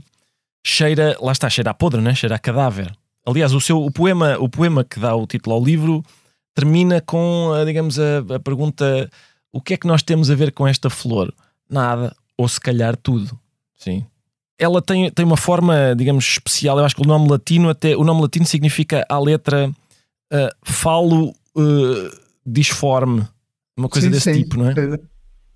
cheira, 0.66 1.18
lá 1.22 1.32
está, 1.32 1.50
cheira 1.50 1.72
a 1.72 1.74
podre, 1.74 2.02
né? 2.02 2.14
cheira 2.16 2.36
a 2.36 2.40
cadáver. 2.40 2.94
Aliás, 3.26 3.54
o 3.54 3.62
seu 3.62 3.84
o 3.84 3.92
poema, 3.92 4.38
o 4.40 4.50
poema 4.50 4.84
que 4.84 5.00
dá 5.00 5.16
o 5.16 5.26
título 5.26 5.56
ao 5.56 5.64
livro 5.64 6.04
termina 6.54 7.02
com, 7.02 7.52
digamos, 7.66 7.98
a, 8.00 8.20
a 8.36 8.40
pergunta: 8.40 9.10
o 9.52 9.62
que 9.62 9.74
é 9.74 9.78
que 9.78 9.88
nós 9.88 10.04
temos 10.04 10.30
a 10.30 10.36
ver 10.36 10.52
com 10.52 10.68
esta 10.68 10.90
flor? 10.90 11.34
Nada, 11.70 12.16
ou 12.38 12.48
se 12.48 12.60
calhar 12.60 12.98
tudo. 12.98 13.40
Sim. 13.78 14.06
Ela 14.60 14.82
tem, 14.82 15.10
tem 15.12 15.26
uma 15.26 15.38
forma, 15.38 15.96
digamos, 15.96 16.26
especial. 16.26 16.78
Eu 16.78 16.86
acho 16.86 16.96
que 16.96 17.02
o 17.02 17.08
nome 17.08 17.30
latino 17.30 17.70
até 17.70 17.96
o 17.96 18.04
nome 18.04 18.22
latino 18.22 18.46
significa 18.46 19.06
a 19.10 19.20
letra 19.20 19.70
uh, 19.70 20.56
falo 20.64 21.30
uh, 21.56 22.23
disforme, 22.46 23.28
uma 23.78 23.90
coisa 23.90 24.08
sim, 24.08 24.12
desse 24.12 24.34
sim. 24.34 24.44
tipo, 24.44 24.58
não 24.58 24.70
é? 24.70 24.74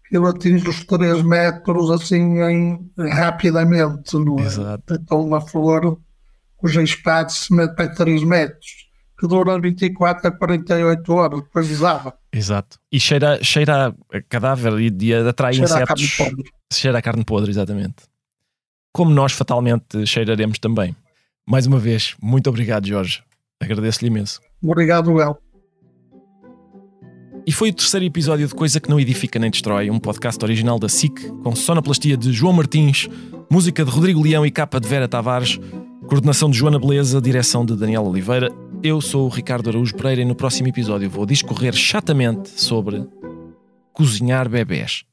Ele 0.09 0.25
atinge 0.25 0.67
os 0.69 0.85
3 0.85 1.21
metros 1.21 1.91
assim 1.91 2.39
em, 2.41 2.91
rapidamente, 2.97 4.15
não 4.15 4.39
é? 4.39 4.43
Exato. 4.43 4.93
Então 4.93 5.21
uma 5.21 5.41
flor 5.41 5.99
cujo 6.55 6.81
espaço 6.81 7.45
se 7.45 7.53
mete 7.53 7.75
para 7.75 7.93
3 7.93 8.23
metros, 8.23 8.87
que 9.19 9.27
dura 9.27 9.59
24 9.59 10.27
a 10.27 10.31
48 10.31 11.13
horas, 11.13 11.41
depois 11.41 11.67
desava. 11.67 12.13
Exato. 12.31 12.79
E 12.91 12.99
cheira, 12.99 13.43
cheira 13.43 13.93
a 14.11 14.21
cadáver 14.29 14.79
e, 14.79 14.95
e 15.05 15.13
atrai 15.13 15.53
Cheira 15.53 15.75
a 15.75 15.83
insetos. 15.83 16.17
carne 16.17 16.31
podre. 16.31 16.51
Cheira 16.71 16.97
a 16.97 17.01
carne 17.01 17.23
podre, 17.25 17.51
exatamente. 17.51 18.03
Como 18.93 19.11
nós 19.11 19.33
fatalmente 19.33 20.05
cheiraremos 20.05 20.57
também. 20.57 20.95
Mais 21.47 21.67
uma 21.67 21.79
vez, 21.79 22.15
muito 22.21 22.49
obrigado, 22.49 22.87
Jorge. 22.87 23.23
Agradeço-lhe 23.61 24.09
imenso. 24.09 24.39
Obrigado, 24.63 25.21
El. 25.21 25.37
E 27.47 27.51
foi 27.53 27.69
o 27.69 27.73
terceiro 27.73 28.05
episódio 28.05 28.45
de 28.45 28.53
Coisa 28.53 28.77
que 28.77 28.89
Não 28.89 28.99
Edifica 28.99 29.39
Nem 29.39 29.49
Destrói, 29.49 29.89
um 29.89 29.99
podcast 29.99 30.43
original 30.43 30.77
da 30.77 30.89
SIC, 30.89 31.29
com 31.41 31.55
sonoplastia 31.55 32.17
de 32.17 32.33
João 32.33 32.51
Martins, 32.51 33.07
música 33.49 33.85
de 33.85 33.89
Rodrigo 33.89 34.21
Leão 34.21 34.45
e 34.45 34.51
capa 34.51 34.81
de 34.81 34.87
Vera 34.89 35.07
Tavares, 35.07 35.57
coordenação 36.07 36.49
de 36.49 36.57
Joana 36.57 36.77
Beleza, 36.77 37.21
direção 37.21 37.65
de 37.65 37.73
Daniel 37.73 38.03
Oliveira. 38.03 38.51
Eu 38.83 38.99
sou 38.99 39.27
o 39.27 39.29
Ricardo 39.29 39.69
Araújo 39.69 39.95
Pereira 39.95 40.23
e 40.23 40.25
no 40.25 40.35
próximo 40.35 40.67
episódio 40.67 41.09
vou 41.09 41.25
discorrer 41.25 41.73
chatamente 41.73 42.49
sobre 42.49 43.07
cozinhar 43.93 44.49
bebés. 44.49 45.06